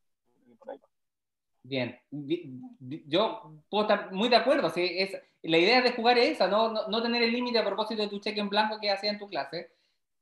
[1.62, 4.70] Bien, yo puedo estar muy de acuerdo.
[4.70, 4.82] ¿sí?
[4.82, 8.02] Es, la idea de jugar es esa, no, no, no tener el límite a propósito
[8.02, 9.72] de tu cheque en blanco que hacía en tu clase,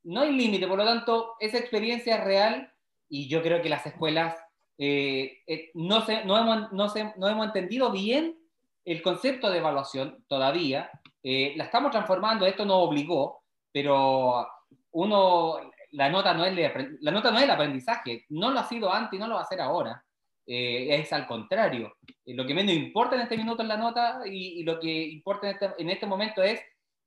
[0.03, 2.72] no hay límite, por lo tanto, esa experiencia es real
[3.09, 4.36] y yo creo que las escuelas
[4.78, 8.38] eh, eh, no, se, no, hemos, no, se, no, hemos, entendido bien
[8.84, 10.90] el concepto de evaluación todavía.
[11.28, 14.46] Eh, la estamos transformando, esto nos obligó, pero
[14.92, 15.56] uno,
[15.92, 16.54] la nota, no es
[17.00, 19.42] la nota no es el aprendizaje, no lo ha sido antes y no lo va
[19.42, 20.02] a ser ahora.
[20.46, 21.96] es al contrario.
[22.26, 25.48] lo que menos importa en este minuto es la nota y, y lo que importa
[25.48, 26.60] en este, en este momento es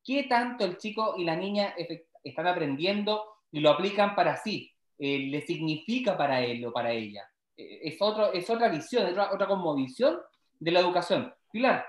[0.03, 1.73] qué tanto el chico y la niña
[2.23, 7.23] están aprendiendo y lo aplican para sí, eh, le significa para él o para ella.
[7.55, 10.19] Eh, es, otro, es otra visión, es otra, otra visión
[10.59, 11.33] de la educación.
[11.51, 11.85] Pilar.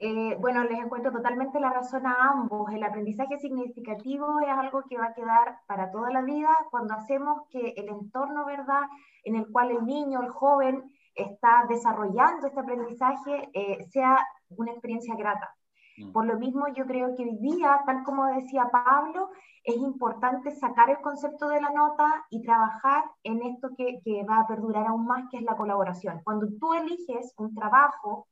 [0.00, 2.70] Eh, bueno, les encuentro totalmente la razón a ambos.
[2.72, 7.42] El aprendizaje significativo es algo que va a quedar para toda la vida cuando hacemos
[7.50, 8.82] que el entorno, ¿verdad?,
[9.24, 10.84] en el cual el niño, el joven
[11.16, 15.52] está desarrollando este aprendizaje, eh, sea una experiencia grata.
[15.96, 16.12] Mm.
[16.12, 19.30] Por lo mismo, yo creo que hoy día, tal como decía Pablo,
[19.64, 24.38] es importante sacar el concepto de la nota y trabajar en esto que, que va
[24.38, 26.20] a perdurar aún más, que es la colaboración.
[26.22, 28.28] Cuando tú eliges un trabajo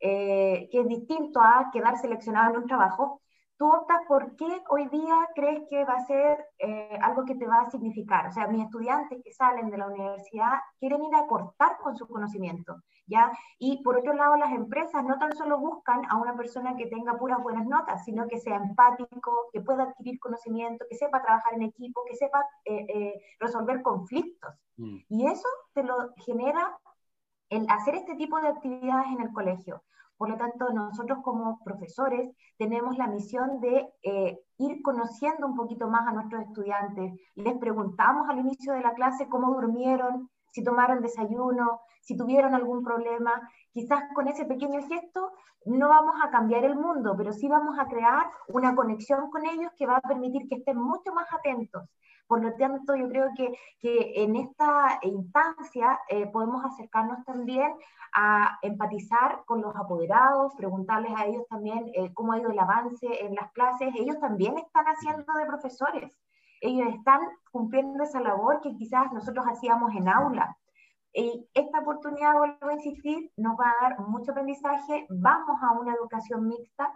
[0.00, 3.20] eh, que es distinto a quedar seleccionado en un trabajo,
[3.58, 7.46] tú optas por qué hoy día crees que va a ser eh, algo que te
[7.46, 8.28] va a significar.
[8.28, 12.06] O sea, mis estudiantes que salen de la universidad quieren ir a aportar con su
[12.06, 12.76] conocimiento,
[13.06, 13.32] ¿ya?
[13.58, 17.18] Y por otro lado, las empresas no tan solo buscan a una persona que tenga
[17.18, 21.62] puras buenas notas, sino que sea empático, que pueda adquirir conocimiento, que sepa trabajar en
[21.62, 24.54] equipo, que sepa eh, eh, resolver conflictos.
[24.76, 24.98] Mm.
[25.08, 26.78] Y eso te lo genera
[27.50, 29.82] el hacer este tipo de actividades en el colegio.
[30.16, 32.28] Por lo tanto, nosotros como profesores
[32.58, 37.12] tenemos la misión de eh, ir conociendo un poquito más a nuestros estudiantes.
[37.36, 42.82] Les preguntamos al inicio de la clase cómo durmieron, si tomaron desayuno, si tuvieron algún
[42.82, 43.48] problema.
[43.72, 45.32] Quizás con ese pequeño gesto
[45.66, 49.70] no vamos a cambiar el mundo, pero sí vamos a crear una conexión con ellos
[49.76, 51.84] que va a permitir que estén mucho más atentos
[52.28, 57.72] por lo tanto, yo creo que, que en esta instancia eh, podemos acercarnos también
[58.14, 63.06] a empatizar con los apoderados, preguntarles a ellos también eh, cómo ha ido el avance
[63.24, 63.94] en las clases.
[63.96, 66.12] Ellos también están haciendo de profesores.
[66.60, 67.20] Ellos están
[67.50, 70.56] cumpliendo esa labor que quizás nosotros hacíamos en aula.
[71.14, 75.06] Y esta oportunidad, vuelvo a insistir, nos va a dar mucho aprendizaje.
[75.08, 76.92] Vamos a una educación mixta.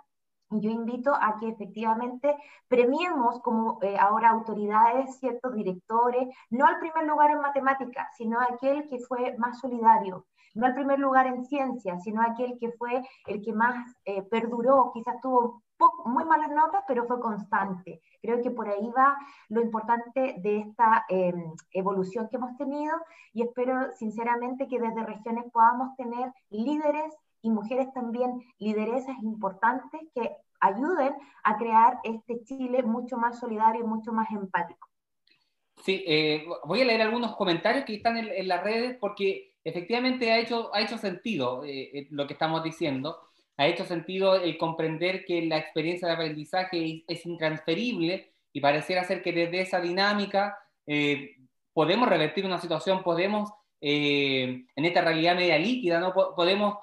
[0.61, 2.37] Yo invito a que efectivamente
[2.69, 8.89] premiemos como eh, ahora autoridades, ciertos directores, no al primer lugar en matemáticas, sino aquel
[8.89, 13.43] que fue más solidario, no al primer lugar en ciencia, sino aquel que fue el
[13.43, 15.63] que más eh, perduró, quizás tuvo
[16.05, 18.01] muy malas notas, pero fue constante.
[18.21, 19.17] Creo que por ahí va
[19.49, 22.95] lo importante de esta em, evolución que hemos tenido
[23.33, 30.31] y espero sinceramente que desde regiones podamos tener líderes y mujeres también lideresas importantes que
[30.61, 31.13] ayuden
[31.45, 34.89] a crear este Chile mucho más solidario y mucho más empático.
[35.85, 40.39] Sí, eh, voy a leer algunos comentarios que están en, las redes porque efectivamente ha
[40.39, 43.17] hecho, ha hecho sentido eh, eh, lo que estamos diciendo
[43.57, 49.23] ha hecho sentido el comprender que la experiencia de aprendizaje es, intransferible y pareciera ser
[49.23, 51.37] que desde esa dinámica eh,
[51.73, 56.13] podemos revertir una situación, podemos, eh, en esta realidad media líquida, ¿no?
[56.13, 56.79] podemos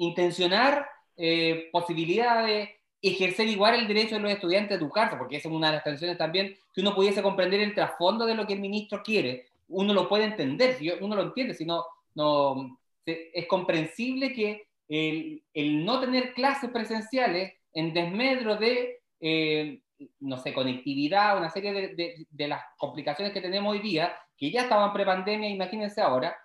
[0.00, 5.48] intencionar eh, posibilidad de ejercer igual el derecho de los estudiantes a educarse, porque esa
[5.48, 8.54] es una de las tensiones también, que uno pudiese comprender el trasfondo de lo que
[8.54, 9.46] el ministro quiere.
[9.68, 11.84] Uno lo puede entender, uno lo entiende, si no,
[12.14, 19.80] no es comprensible que el, no tener clases presenciales en desmedro de, eh,
[20.20, 24.62] no sé, conectividad, una serie de, de, las complicaciones que tenemos hoy día, que ya
[24.62, 26.36] estaban prepandemia, imagínense ahora,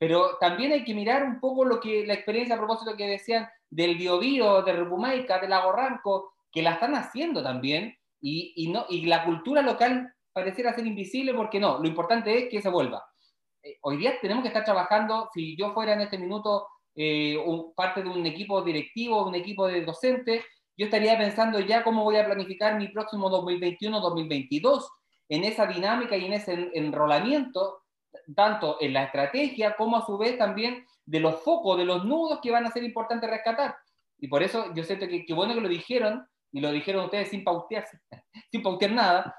[0.00, 3.46] pero también hay que mirar un poco lo que la experiencia a propósito que decían
[3.68, 8.86] del Biobío, de Repumaica, del Lago Ranco, que la están haciendo también, y, y, no,
[8.88, 13.04] y la cultura local pareciera ser invisible porque no, lo importante es que se vuelva.
[13.62, 17.36] Eh, hoy día tenemos que estar trabajando, si yo fuera en este minuto eh,
[17.76, 20.42] parte de un equipo directivo, un equipo de docentes,
[20.78, 24.82] yo estaría pensando ya cómo voy a planificar mi próximo 2021-2022
[25.28, 27.79] en esa dinámica y en ese enrolamiento,
[28.34, 32.40] tanto en la estrategia como a su vez también de los focos, de los nudos
[32.42, 33.76] que van a ser importantes rescatar.
[34.18, 37.28] Y por eso yo siento que, qué bueno que lo dijeron, y lo dijeron ustedes
[37.28, 37.98] sin pautearse,
[38.50, 39.36] sin pautear nada,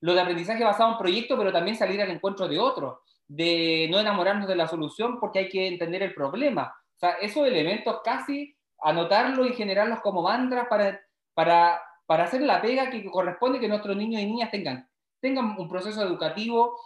[0.00, 3.98] lo de aprendizaje basado en proyectos, pero también salir al encuentro de otros de no
[3.98, 6.74] enamorarnos de la solución porque hay que entender el problema.
[6.96, 11.00] O sea, esos elementos casi anotarlos y generarlos como mantras para,
[11.32, 14.88] para, para hacer la pega que corresponde que nuestros niños y niñas tengan.
[15.20, 16.78] Tengan un proceso educativo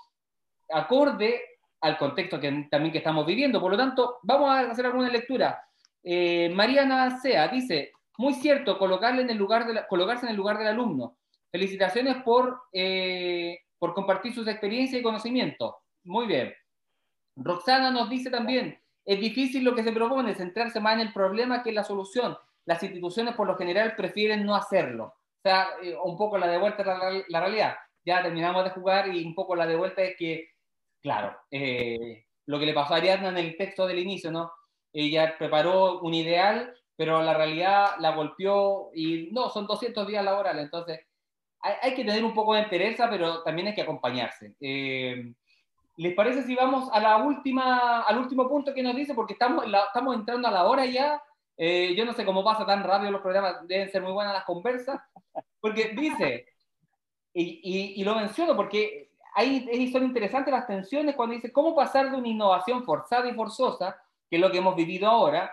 [0.70, 1.40] acorde
[1.80, 3.60] al contexto que, también que estamos viviendo.
[3.60, 5.62] Por lo tanto, vamos a hacer alguna lectura.
[6.02, 10.58] Eh, Mariana Sea dice, muy cierto, colocarle en el lugar de colocarse en el lugar
[10.58, 11.16] del alumno.
[11.50, 15.74] Felicitaciones por, eh, por compartir sus experiencias y conocimientos.
[16.04, 16.52] Muy bien.
[17.36, 21.62] Roxana nos dice también, es difícil lo que se propone, centrarse más en el problema
[21.62, 22.36] que en la solución.
[22.66, 25.04] Las instituciones por lo general prefieren no hacerlo.
[25.04, 27.76] O sea, eh, un poco la de vuelta a la, realidad.
[28.04, 30.50] Ya terminamos de jugar y un poco la de vuelta es que,
[31.02, 34.52] claro, eh, lo que le pasó a Ariadna en el texto del inicio, ¿no?
[34.92, 40.64] Ella preparó un ideal, pero la realidad la golpeó y no, son 200 días laborales,
[40.64, 41.00] entonces
[41.60, 44.54] hay, que tener un poco de entereza, pero también hay que acompañarse.
[44.60, 45.32] Eh,
[45.96, 49.14] ¿Les parece si vamos a la última, al último punto que nos dice?
[49.14, 51.20] Porque estamos, estamos entrando a la hora ya.
[51.56, 54.44] Eh, yo no sé cómo pasa tan rápido los programas, deben ser muy buenas las
[54.44, 55.00] conversas.
[55.60, 56.46] Porque dice,
[57.32, 59.07] y, y, lo menciono porque
[59.46, 63.96] ahí son interesantes las tensiones cuando dice cómo pasar de una innovación forzada y forzosa,
[64.28, 65.50] que es lo que hemos vivido ahora,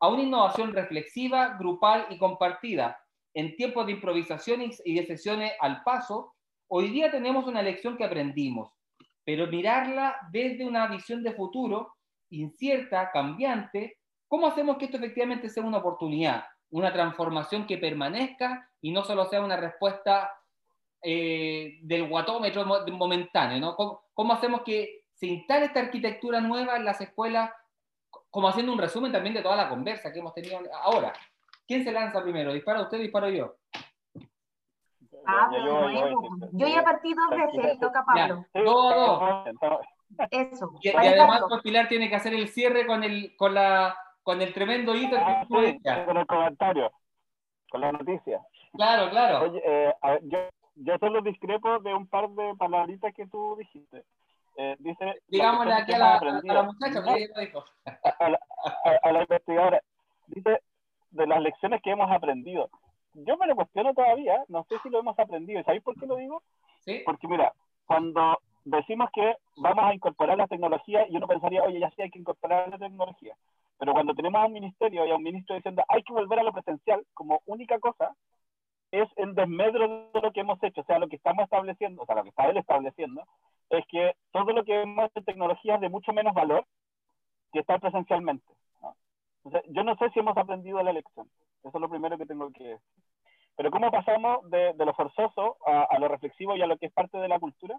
[0.00, 2.98] a una innovación reflexiva, grupal y compartida.
[3.34, 6.34] En tiempos de improvisaciones y de sesiones al paso,
[6.68, 8.76] hoy día tenemos una lección que aprendimos
[9.26, 11.94] pero mirarla desde una visión de futuro
[12.30, 18.92] incierta, cambiante, ¿cómo hacemos que esto efectivamente sea una oportunidad, una transformación que permanezca y
[18.92, 20.30] no solo sea una respuesta
[21.02, 23.60] eh, del guatómetro momentáneo?
[23.60, 23.76] ¿no?
[24.14, 27.50] ¿Cómo, hacemos que se instale esta arquitectura nueva en las escuelas,
[28.30, 31.12] como haciendo un resumen también de toda la conversa que hemos tenido ahora?
[31.66, 32.52] ¿Quién se lanza primero?
[32.52, 33.56] ¿Dispara usted o disparo yo?
[35.26, 35.50] Ah,
[36.52, 38.46] yo, ya partí dos veces, toca Pablo.
[40.30, 40.70] Eso.
[40.80, 44.52] Y, además, pues, Pilar tiene que hacer el cierre con el, con la, con el
[44.52, 46.92] tremendo hito ah, sí, Con el comentario,
[47.68, 48.40] con la noticia.
[48.72, 49.50] Claro, claro.
[49.50, 50.38] Oye, eh, yo,
[50.76, 54.04] yo solo discrepo de un par de palabritas que tú dijiste.
[54.56, 57.64] Eh, dice, Digámosle aquí a la, a la, muchacha, que dijo.
[57.84, 58.38] A, la,
[59.02, 59.82] a la investigadora.
[60.28, 60.60] Dice
[61.10, 62.70] de las lecciones que hemos aprendido
[63.24, 65.62] yo me lo cuestiono todavía, no sé si lo hemos aprendido.
[65.62, 66.42] ¿Sabéis por qué lo digo?
[66.84, 67.02] ¿Sí?
[67.04, 67.52] Porque mira,
[67.86, 72.10] cuando decimos que vamos a incorporar la tecnología, y uno pensaría, oye, ya sí hay
[72.10, 73.34] que incorporar la tecnología.
[73.78, 76.42] Pero cuando tenemos a un ministerio y a un ministro diciendo hay que volver a
[76.42, 78.14] lo presencial como única cosa,
[78.90, 82.06] es en desmedro de lo que hemos hecho, o sea, lo que estamos estableciendo, o
[82.06, 83.22] sea, lo que está él estableciendo,
[83.70, 86.64] es que todo lo que vemos en tecnología es de mucho menos valor
[87.52, 88.46] que estar presencialmente.
[89.68, 91.28] yo no sé si hemos aprendido la lección.
[91.62, 93.02] Eso es lo primero que tengo que decir.
[93.56, 97.16] Pero cómo pasamos de, lo forzoso a, lo reflexivo y a lo que es parte
[97.18, 97.78] de la cultura.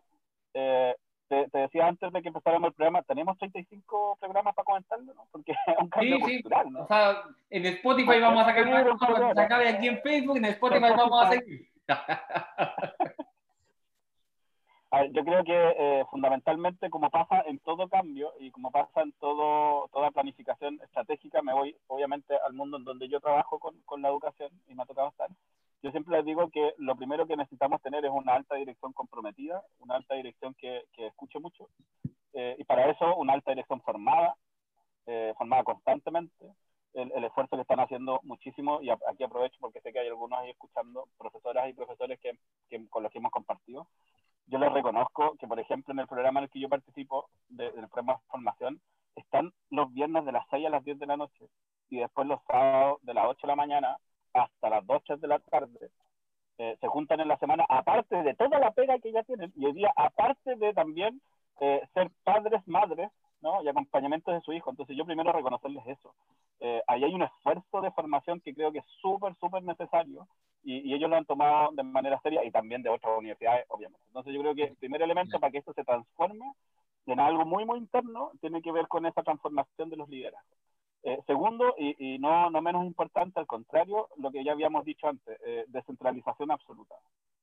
[0.53, 0.95] Eh,
[1.27, 5.27] te, decía antes de que empezáramos el programa, tenemos 35 programas para comentarlo, ¿no?
[5.31, 6.83] Porque es un cambio cultural, ¿no?
[6.83, 10.45] O sea, en Spotify vamos a sacar más cuando se acabe aquí en Facebook, en
[10.45, 11.69] Spotify vamos a seguir.
[15.11, 19.89] yo creo que eh, fundamentalmente, como pasa en todo cambio y como pasa en todo,
[19.91, 24.09] toda planificación estratégica, me voy obviamente al mundo en donde yo trabajo con, con la
[24.09, 25.29] educación y me ha tocado estar.
[25.83, 29.61] Yo siempre les digo que lo primero que necesitamos tener es una alta dirección comprometida,
[29.79, 31.69] una alta dirección que, que escuche mucho,
[32.33, 34.35] eh, y para eso una alta dirección formada,
[35.05, 36.53] eh, formada constantemente,
[36.93, 40.39] el, el, esfuerzo que están haciendo muchísimo, y aquí aprovecho porque sé que hay algunos
[40.39, 42.31] ahí escuchando, profesoras y profesores que,
[42.69, 43.87] que, con los que hemos compartido,
[44.47, 47.65] yo les reconozco que, por ejemplo, en el programa en el que yo participo, de,
[47.71, 48.81] del programa de formación,
[49.15, 51.49] están los viernes de las 6 a las 10 de la noche
[51.89, 53.97] y después los sábados de las 8 de la mañana
[54.43, 55.89] hasta las 2 de la tarde.
[56.59, 59.65] Eh, se juntan en la semana, aparte de toda la pega que ya tienen, y
[59.65, 61.21] hoy día, aparte de también
[61.59, 63.11] eh, ser padres, madres,
[63.41, 63.61] ¿no?
[63.63, 64.69] y acompañamiento de su hijo.
[64.69, 66.13] Entonces, yo primero reconocerles eso.
[66.59, 70.27] Eh, ahí hay un esfuerzo de formación que creo que es súper, súper necesario
[70.63, 74.03] y, ellos lo han tomado de manera seria y también de otras universidades, obviamente.
[74.07, 76.51] Entonces yo creo que el primer elemento para que esto se transforme
[77.05, 80.57] en algo muy, muy interno tiene que ver con esa transformación de los liderazgos.
[81.03, 85.39] Eh, segundo, y, no, no, menos importante, al contrario, lo que ya habíamos dicho antes,
[85.45, 86.95] eh, descentralización absoluta.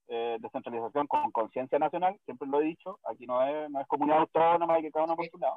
[0.07, 4.19] Eh, descentralización con conciencia nacional, siempre lo he dicho, aquí no es, no es comunidad
[4.19, 5.57] autónoma y que cada uno por su lado,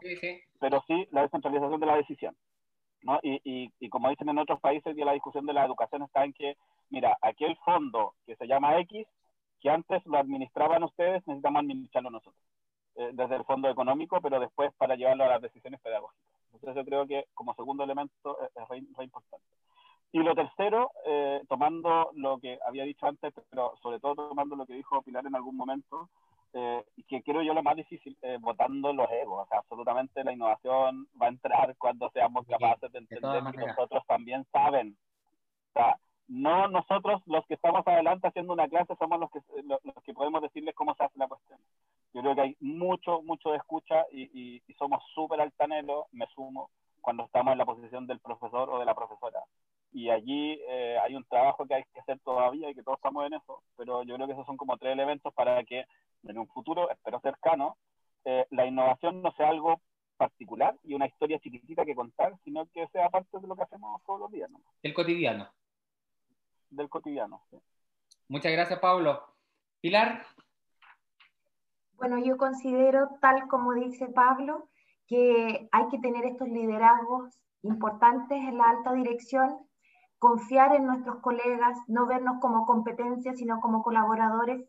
[0.59, 2.35] pero sí la descentralización de la decisión.
[3.01, 3.19] ¿no?
[3.23, 6.33] Y, y, y, como dicen en otros países, la discusión de la educación está en
[6.33, 6.55] que
[6.89, 9.07] mira, aquel fondo que se llama X,
[9.59, 12.41] que antes lo administraban ustedes, necesitamos administrarlo nosotros,
[12.95, 16.36] eh, desde el fondo económico, pero después para llevarlo a las decisiones pedagógicas.
[16.53, 19.45] Entonces yo creo que como segundo elemento es, re, importante.
[20.11, 24.65] Y lo tercero, eh, tomando lo que había dicho antes, pero sobre todo tomando lo
[24.65, 26.09] que dijo Pilar en algún momento,
[26.53, 29.43] eh, que creo yo lo más difícil, eh, votando los egos.
[29.43, 34.03] O sea, absolutamente la innovación va a entrar cuando seamos capaces de entender que nosotros
[34.07, 34.97] también saben.
[35.69, 39.79] O sea, no nosotros los que estamos adelante haciendo una clase somos los que, los,
[40.03, 41.59] que podemos decirles cómo se hace la cuestión.
[42.13, 46.69] Yo creo que hay mucho, mucho de escucha y, y, somos súper altaneros, me sumo,
[47.01, 49.43] cuando estamos en la posición del profesor o de la profesora.
[49.91, 53.25] Y allí eh, hay un trabajo que hay que hacer todavía y que todos estamos
[53.25, 55.85] en eso, pero yo creo que esos son como tres elementos para que
[56.23, 57.77] en un futuro, espero cercano,
[58.25, 59.81] eh, la innovación no sea algo
[60.17, 64.01] particular y una historia chiquitita que contar, sino que sea parte de lo que hacemos
[64.05, 64.49] todos los días.
[64.49, 64.59] ¿no?
[64.81, 65.49] El cotidiano
[66.69, 67.41] del cotidiano.
[68.27, 69.23] Muchas gracias, Pablo.
[69.81, 70.25] Pilar.
[71.97, 74.69] Bueno, yo considero, tal como dice Pablo,
[75.07, 79.57] que hay que tener estos liderazgos importantes en la alta dirección,
[80.19, 84.63] confiar en nuestros colegas, no vernos como competencia, sino como colaboradores.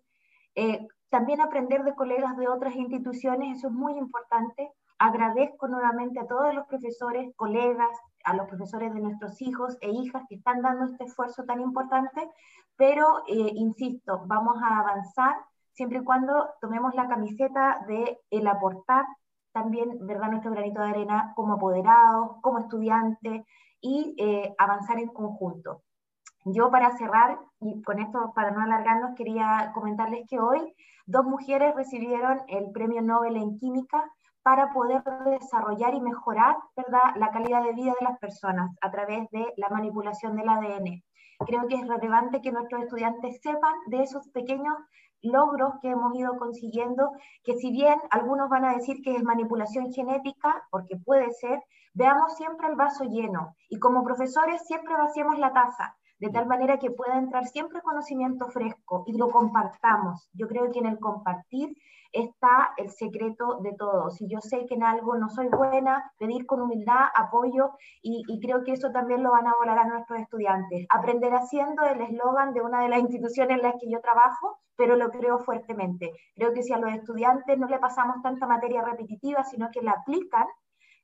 [0.54, 4.70] Eh, también aprender de colegas de otras instituciones, eso es muy importante.
[4.98, 7.90] Agradezco nuevamente a todos los profesores, colegas,
[8.24, 12.28] a los profesores de nuestros hijos e hijas que están dando este esfuerzo tan importante,
[12.76, 15.36] pero eh, insisto, vamos a avanzar
[15.78, 19.06] siempre y cuando tomemos la camiseta de el aportar
[19.52, 23.44] también, ¿verdad?, nuestro granito de arena como apoderados, como estudiantes
[23.80, 25.82] y eh, avanzar en conjunto.
[26.44, 30.74] Yo para cerrar, y con esto para no alargarnos, quería comentarles que hoy
[31.06, 34.04] dos mujeres recibieron el Premio Nobel en Química
[34.42, 37.14] para poder desarrollar y mejorar ¿verdad?
[37.14, 41.04] la calidad de vida de las personas a través de la manipulación del ADN.
[41.46, 44.74] Creo que es relevante que nuestros estudiantes sepan de esos pequeños
[45.22, 47.12] logros que hemos ido consiguiendo,
[47.44, 51.60] que si bien algunos van a decir que es manipulación genética, porque puede ser,
[51.94, 56.78] veamos siempre el vaso lleno y como profesores siempre vaciamos la taza, de tal manera
[56.78, 60.28] que pueda entrar siempre conocimiento fresco y lo compartamos.
[60.32, 61.76] Yo creo que en el compartir
[62.12, 64.10] está el secreto de todo.
[64.10, 68.64] Si yo sé que en algo no soy buena, pedir con humildad, apoyo, y, creo
[68.64, 70.86] que eso también lo van a volar a nuestros estudiantes.
[70.90, 74.96] Aprender haciendo el eslogan de una de las instituciones en las que yo trabajo, pero
[74.96, 76.12] lo creo fuertemente.
[76.34, 79.92] Creo que si a los estudiantes no le pasamos tanta materia repetitiva, sino que la
[79.92, 80.46] aplican,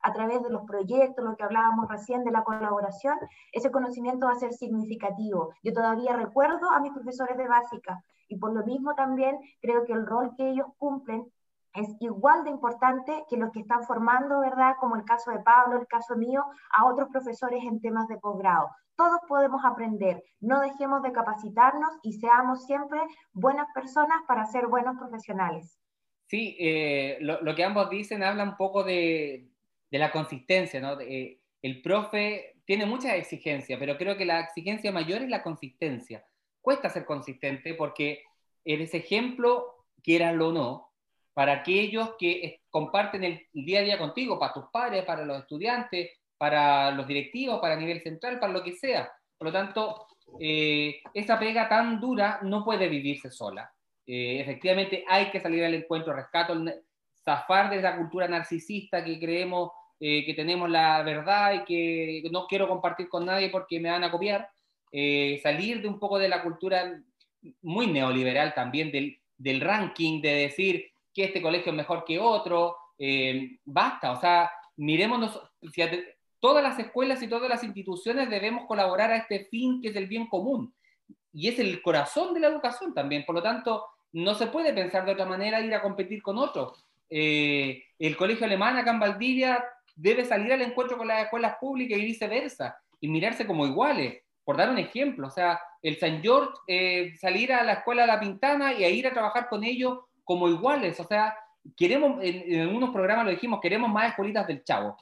[0.05, 3.19] a través de los proyectos, lo que hablábamos recién de la colaboración,
[3.53, 5.55] ese conocimiento va a ser significativo.
[5.63, 9.95] Yo todavía recuerdo a mis profesores de básica y por lo mismo también creo que
[9.95, 11.25] el rol que ellos cumplen
[11.73, 14.75] es igual de importante que los que están formando, ¿verdad?
[14.79, 16.45] Como el caso de Pablo, el caso mío,
[16.77, 18.69] a otros profesores en temas de posgrado.
[18.97, 23.01] Todos podemos aprender, no dejemos de capacitarnos y seamos siempre
[23.33, 25.81] buenas personas para ser buenos profesionales.
[26.27, 29.51] Sí, eh, lo, que ambos dicen habla un poco de,
[29.99, 31.01] la consistencia, ¿no?
[31.01, 36.25] Eh, el profe tiene muchas exigencias, pero creo que la exigencia mayor es la consistencia.
[36.61, 38.23] Cuesta ser consistente porque
[38.65, 40.91] eres ejemplo, quieranlo o no,
[41.35, 46.11] para aquellos que comparten el día a día contigo, para tus padres, para los estudiantes,
[46.39, 49.11] para los directivos, para nivel central, para lo que sea.
[49.37, 50.07] Por lo tanto,
[50.41, 53.73] eh, esa pega tan dura no puede vivirse sola.
[54.07, 56.55] Eh, efectivamente, hay que salir al encuentro, rescato,
[57.25, 59.71] zafar de esa cultura narcisista que creemos
[60.01, 64.05] eh, que tenemos la verdad y que no quiero compartir con nadie porque me van
[64.05, 64.49] a copiar.
[65.43, 67.01] salir de un poco de la cultura
[67.63, 72.77] muy neoliberal también, del, del ranking, de decir que este colegio es mejor que otro.
[73.65, 75.41] basta, o sea, miremos,
[76.45, 80.07] todas las escuelas y todas las instituciones debemos colaborar a este fin que es el
[80.07, 80.75] bien común.
[81.33, 83.25] Y es el corazón de la educación también.
[83.25, 86.85] Por lo tanto, no se puede pensar de otra manera ir a competir con otros.
[87.09, 89.65] Eh, el colegio alemán acá en Valdivia
[89.95, 94.23] debe salir al encuentro con las escuelas públicas y viceversa, y mirarse como iguales.
[94.45, 98.09] Por dar un ejemplo, o sea, el San George, eh, salir a la escuela de
[98.09, 101.01] La Pintana y a ir a trabajar con ellos como iguales.
[101.01, 101.35] O sea,
[101.77, 104.97] queremos, en, en algunos programas lo dijimos, queremos más escuelitas del Chavo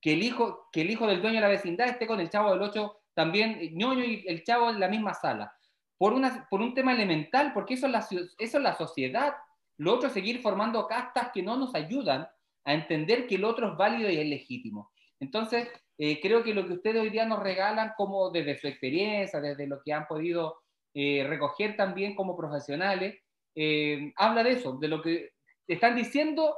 [0.00, 2.50] que el hijo, que el hijo del dueño de la vecindad esté con el chavo
[2.50, 5.54] del 8 también, ñoño y el chavo en la misma sala.
[5.96, 9.34] Por, una, por un tema elemental, porque eso es, la, eso es la sociedad.
[9.76, 12.28] Lo otro es seguir formando castas que no nos ayudan
[12.68, 14.90] a entender que el otro es válido y es legítimo.
[15.18, 19.40] Entonces, eh, creo que lo que ustedes hoy día nos regalan, como desde su experiencia,
[19.40, 20.58] desde lo que han podido
[20.92, 23.16] eh, recoger también como profesionales,
[23.54, 25.30] eh, habla de eso, de lo que
[25.66, 26.54] están diciendo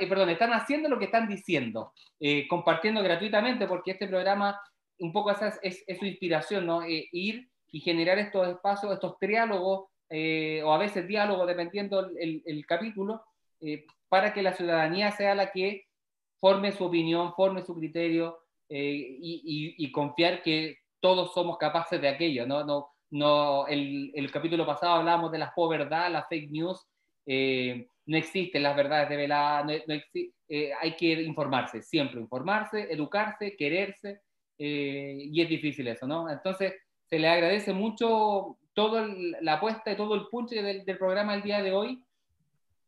[0.00, 1.92] eh, perdón, están haciendo lo que están diciendo,
[2.48, 4.60] compartiendo gratuitamente, porque este programa
[4.98, 6.82] un poco esa es, su inspiración, ¿no?
[6.86, 13.22] Ir y generar estos espacios, estos triálogos, o a veces diálogos, dependiendo el, el capítulo,
[14.14, 15.86] para que la ciudadanía sea la que
[16.38, 18.38] forme su opinión, forme su criterio
[18.68, 22.62] y, y, confiar que todos somos capaces de aquello, ¿no?
[22.64, 26.86] no, no el, el capítulo pasado hablábamos de la verdad, la fake news,
[28.06, 29.66] no existen las verdades de no,
[30.48, 34.20] eh, hay que informarse, siempre informarse, educarse, quererse,
[34.56, 36.30] eh, y es difícil eso, ¿no?
[36.30, 36.74] Entonces,
[37.08, 39.08] se le agradece mucho toda
[39.40, 42.04] la apuesta y todo el punche del, programa el día de hoy.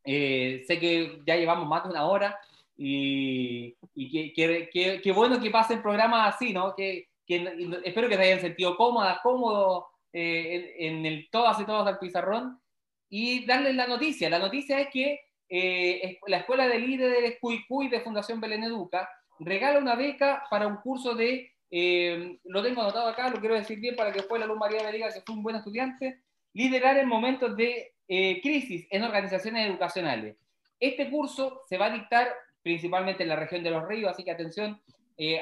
[0.07, 2.39] Eh, sé que ya llevamos más de una hora
[2.77, 6.75] y, y que, bueno que pasen programas así, ¿no?
[6.75, 11.99] Que, espero que se hayan sentido cómodas, cómodos en, en, el todas y todas al
[11.99, 12.61] pizarrón
[13.09, 14.31] y darles la noticia.
[14.31, 19.79] La noticia es que eh, la Escuela de Líderes Cuicuy de Fundación Belén Educa regala
[19.79, 23.95] una beca para un curso de, eh, lo tengo anotado acá, lo quiero decir bien
[23.97, 27.09] para que después la luz María me diga que fue un buen estudiante, liderar en
[27.09, 30.37] momentos de eh, crisis en organizaciones educacionales.
[30.79, 32.29] Este curso se va a dictar
[32.63, 34.81] principalmente en la región de los ríos, así que atención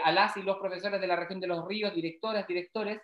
[0.05, 3.01] a las y los profesores de la región de los ríos, directoras, directores,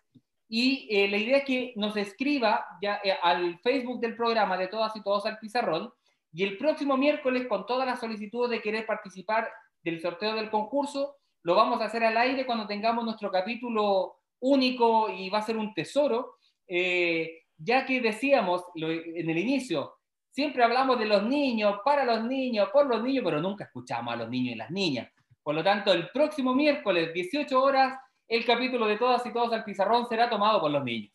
[0.52, 4.66] y eh, la idea es que nos escriba ya eh, al Facebook del programa de
[4.66, 5.92] todas y todos al pizarrón.
[6.32, 9.48] Y el próximo miércoles, con todas las solicitudes de querer participar
[9.84, 15.08] del sorteo del concurso, lo vamos a hacer al aire cuando tengamos nuestro capítulo único
[15.08, 16.34] y va a ser un tesoro.
[16.66, 19.94] Eh, ya que decíamos en el inicio,
[20.30, 24.16] siempre hablamos de los niños, para los niños, por los niños, pero nunca escuchamos a
[24.16, 25.10] los niños y las niñas.
[25.42, 29.64] Por lo tanto, el próximo miércoles, 18 horas, el capítulo de todas y todos al
[29.64, 31.12] pizarrón será tomado por los niños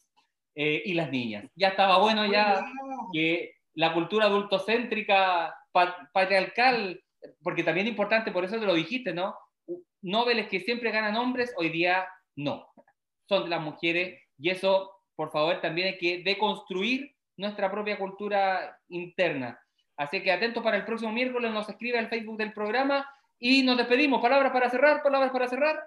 [0.55, 1.45] eh, y las niñas.
[1.55, 2.63] Ya estaba bueno ya
[3.13, 5.55] que la cultura adultocéntrica,
[6.13, 7.01] patriarcal,
[7.41, 9.35] porque también es importante, por eso te lo dijiste, ¿no?
[10.01, 12.67] Noveles que siempre ganan hombres, hoy día no.
[13.27, 18.79] Son de las mujeres y eso, por favor, también hay que deconstruir nuestra propia cultura
[18.89, 19.59] interna.
[19.97, 23.09] Así que atentos para el próximo miércoles, nos escribe al Facebook del programa
[23.39, 24.21] y nos despedimos.
[24.21, 25.79] Palabras para cerrar, palabras para cerrar.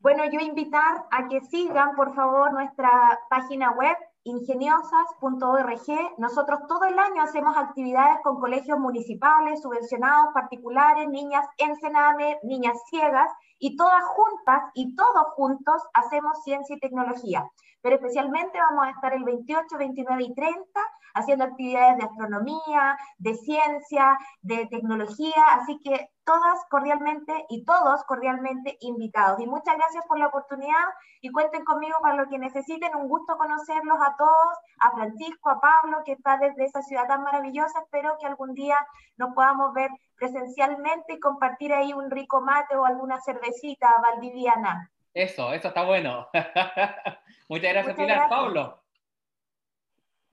[0.00, 2.90] Bueno, yo invitar a que sigan, por favor, nuestra
[3.28, 3.96] página web
[4.28, 6.14] ingeniosas.org.
[6.18, 12.78] Nosotros todo el año hacemos actividades con colegios municipales, subvencionados, particulares, niñas en Sename, niñas
[12.90, 17.50] ciegas, y todas juntas y todos juntos hacemos ciencia y tecnología.
[17.80, 20.80] Pero especialmente vamos a estar el 28, 29 y 30
[21.14, 28.76] haciendo actividades de astronomía, de ciencia, de tecnología, así que todas cordialmente y todos cordialmente
[28.80, 29.40] invitados.
[29.40, 30.84] Y muchas gracias por la oportunidad
[31.22, 32.94] y cuenten conmigo para lo que necesiten.
[32.94, 37.22] Un gusto conocerlos a todos, a Francisco, a Pablo, que está desde esa ciudad tan
[37.22, 37.80] maravillosa.
[37.80, 38.76] Espero que algún día
[39.16, 44.90] nos podamos ver presencialmente y compartir ahí un rico mate o alguna cervecita valdiviana.
[45.14, 46.28] Eso, eso está bueno.
[47.48, 48.28] Muchas gracias, Pilar.
[48.28, 48.82] Pablo.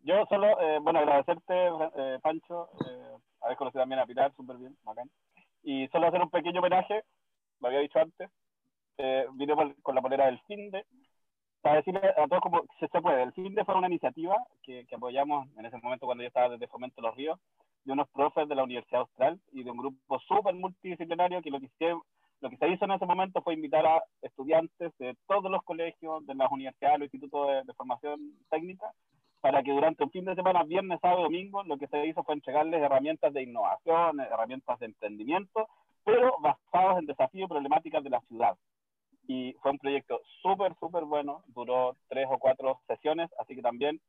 [0.03, 4.75] Yo solo, eh, bueno, agradecerte, eh, Pancho, eh, haber conocido también a Pilar, súper bien,
[4.83, 5.09] bacán.
[5.65, 7.03] Y solo hacer un pequeño homenaje,
[7.59, 8.29] lo había dicho antes,
[8.99, 10.85] eh, vine con la polera del CINDE,
[11.61, 13.23] para decirle a todos como se, se puede.
[13.23, 16.67] El CINDE fue una iniciativa que, que, apoyamos en ese momento cuando yo estaba desde
[16.67, 17.39] Fomento Los Ríos,
[17.83, 21.59] de unos profes de la Universidad Austral y de un grupo súper multidisciplinario que lo
[21.59, 21.95] que, se,
[22.41, 26.23] lo que se hizo en ese momento fue invitar a estudiantes de todos los colegios,
[26.27, 28.19] de las universidades, los institutos de, de formación
[28.51, 28.91] técnica,
[29.41, 32.33] para que durante un fin de semana, viernes, sábado, domingo, lo que se hizo fue
[32.33, 35.67] entregarles herramientas de innovación, herramientas de emprendimiento,
[36.03, 38.55] pero basados en desafíos y problemáticas de la ciudad.
[39.27, 43.99] Y fue un proyecto súper, súper bueno, duró tres o cuatro sesiones, así que también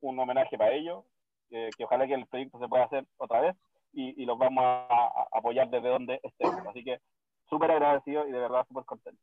[0.00, 1.04] un homenaje para ellos,
[1.50, 3.56] que, que ojalá que el proyecto se pueda hacer otra vez
[3.92, 6.66] y, y los vamos a, a, apoyar desde donde estemos.
[6.66, 6.98] Así que
[7.48, 9.20] súper agradecido y de verdad súper contento.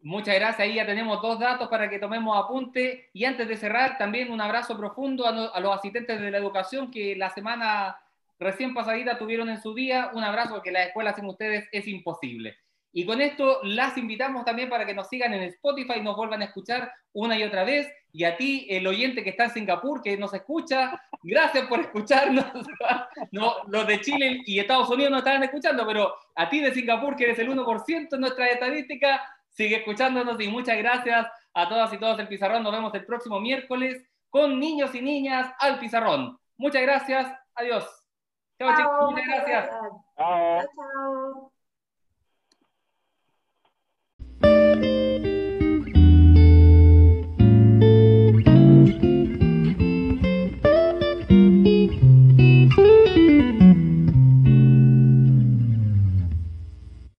[0.00, 0.60] Muchas gracias.
[0.60, 3.08] Ahí ya tenemos dos datos para que tomemos apunte.
[3.12, 6.38] Y antes de cerrar, también un abrazo profundo a, no, a, los asistentes de la
[6.38, 7.98] educación que la semana
[8.38, 10.10] recién pasadita tuvieron en su día.
[10.12, 12.56] Un abrazo porque la escuela sin ustedes es imposible.
[12.96, 16.42] Y con esto las invitamos también para que nos sigan en Spotify y nos vuelvan
[16.42, 17.92] a escuchar una y otra vez.
[18.12, 22.44] Y a ti, el oyente que está en Singapur, que nos escucha, gracias por escucharnos.
[23.32, 27.16] No, los de Chile y Estados Unidos no estaban escuchando, pero a ti de Singapur,
[27.16, 29.20] que eres el 1% en nuestra estadística,
[29.54, 32.64] Sigue escuchándonos y muchas gracias a todas y todos del Pizarrón.
[32.64, 36.36] Nos vemos el próximo miércoles con niños y niñas al Pizarrón.
[36.56, 37.32] Muchas gracias.
[37.54, 37.84] Adiós.
[38.58, 39.10] Chao, chao chicos.
[39.12, 39.70] Muchas gracias.
[39.70, 41.53] Chao, chao.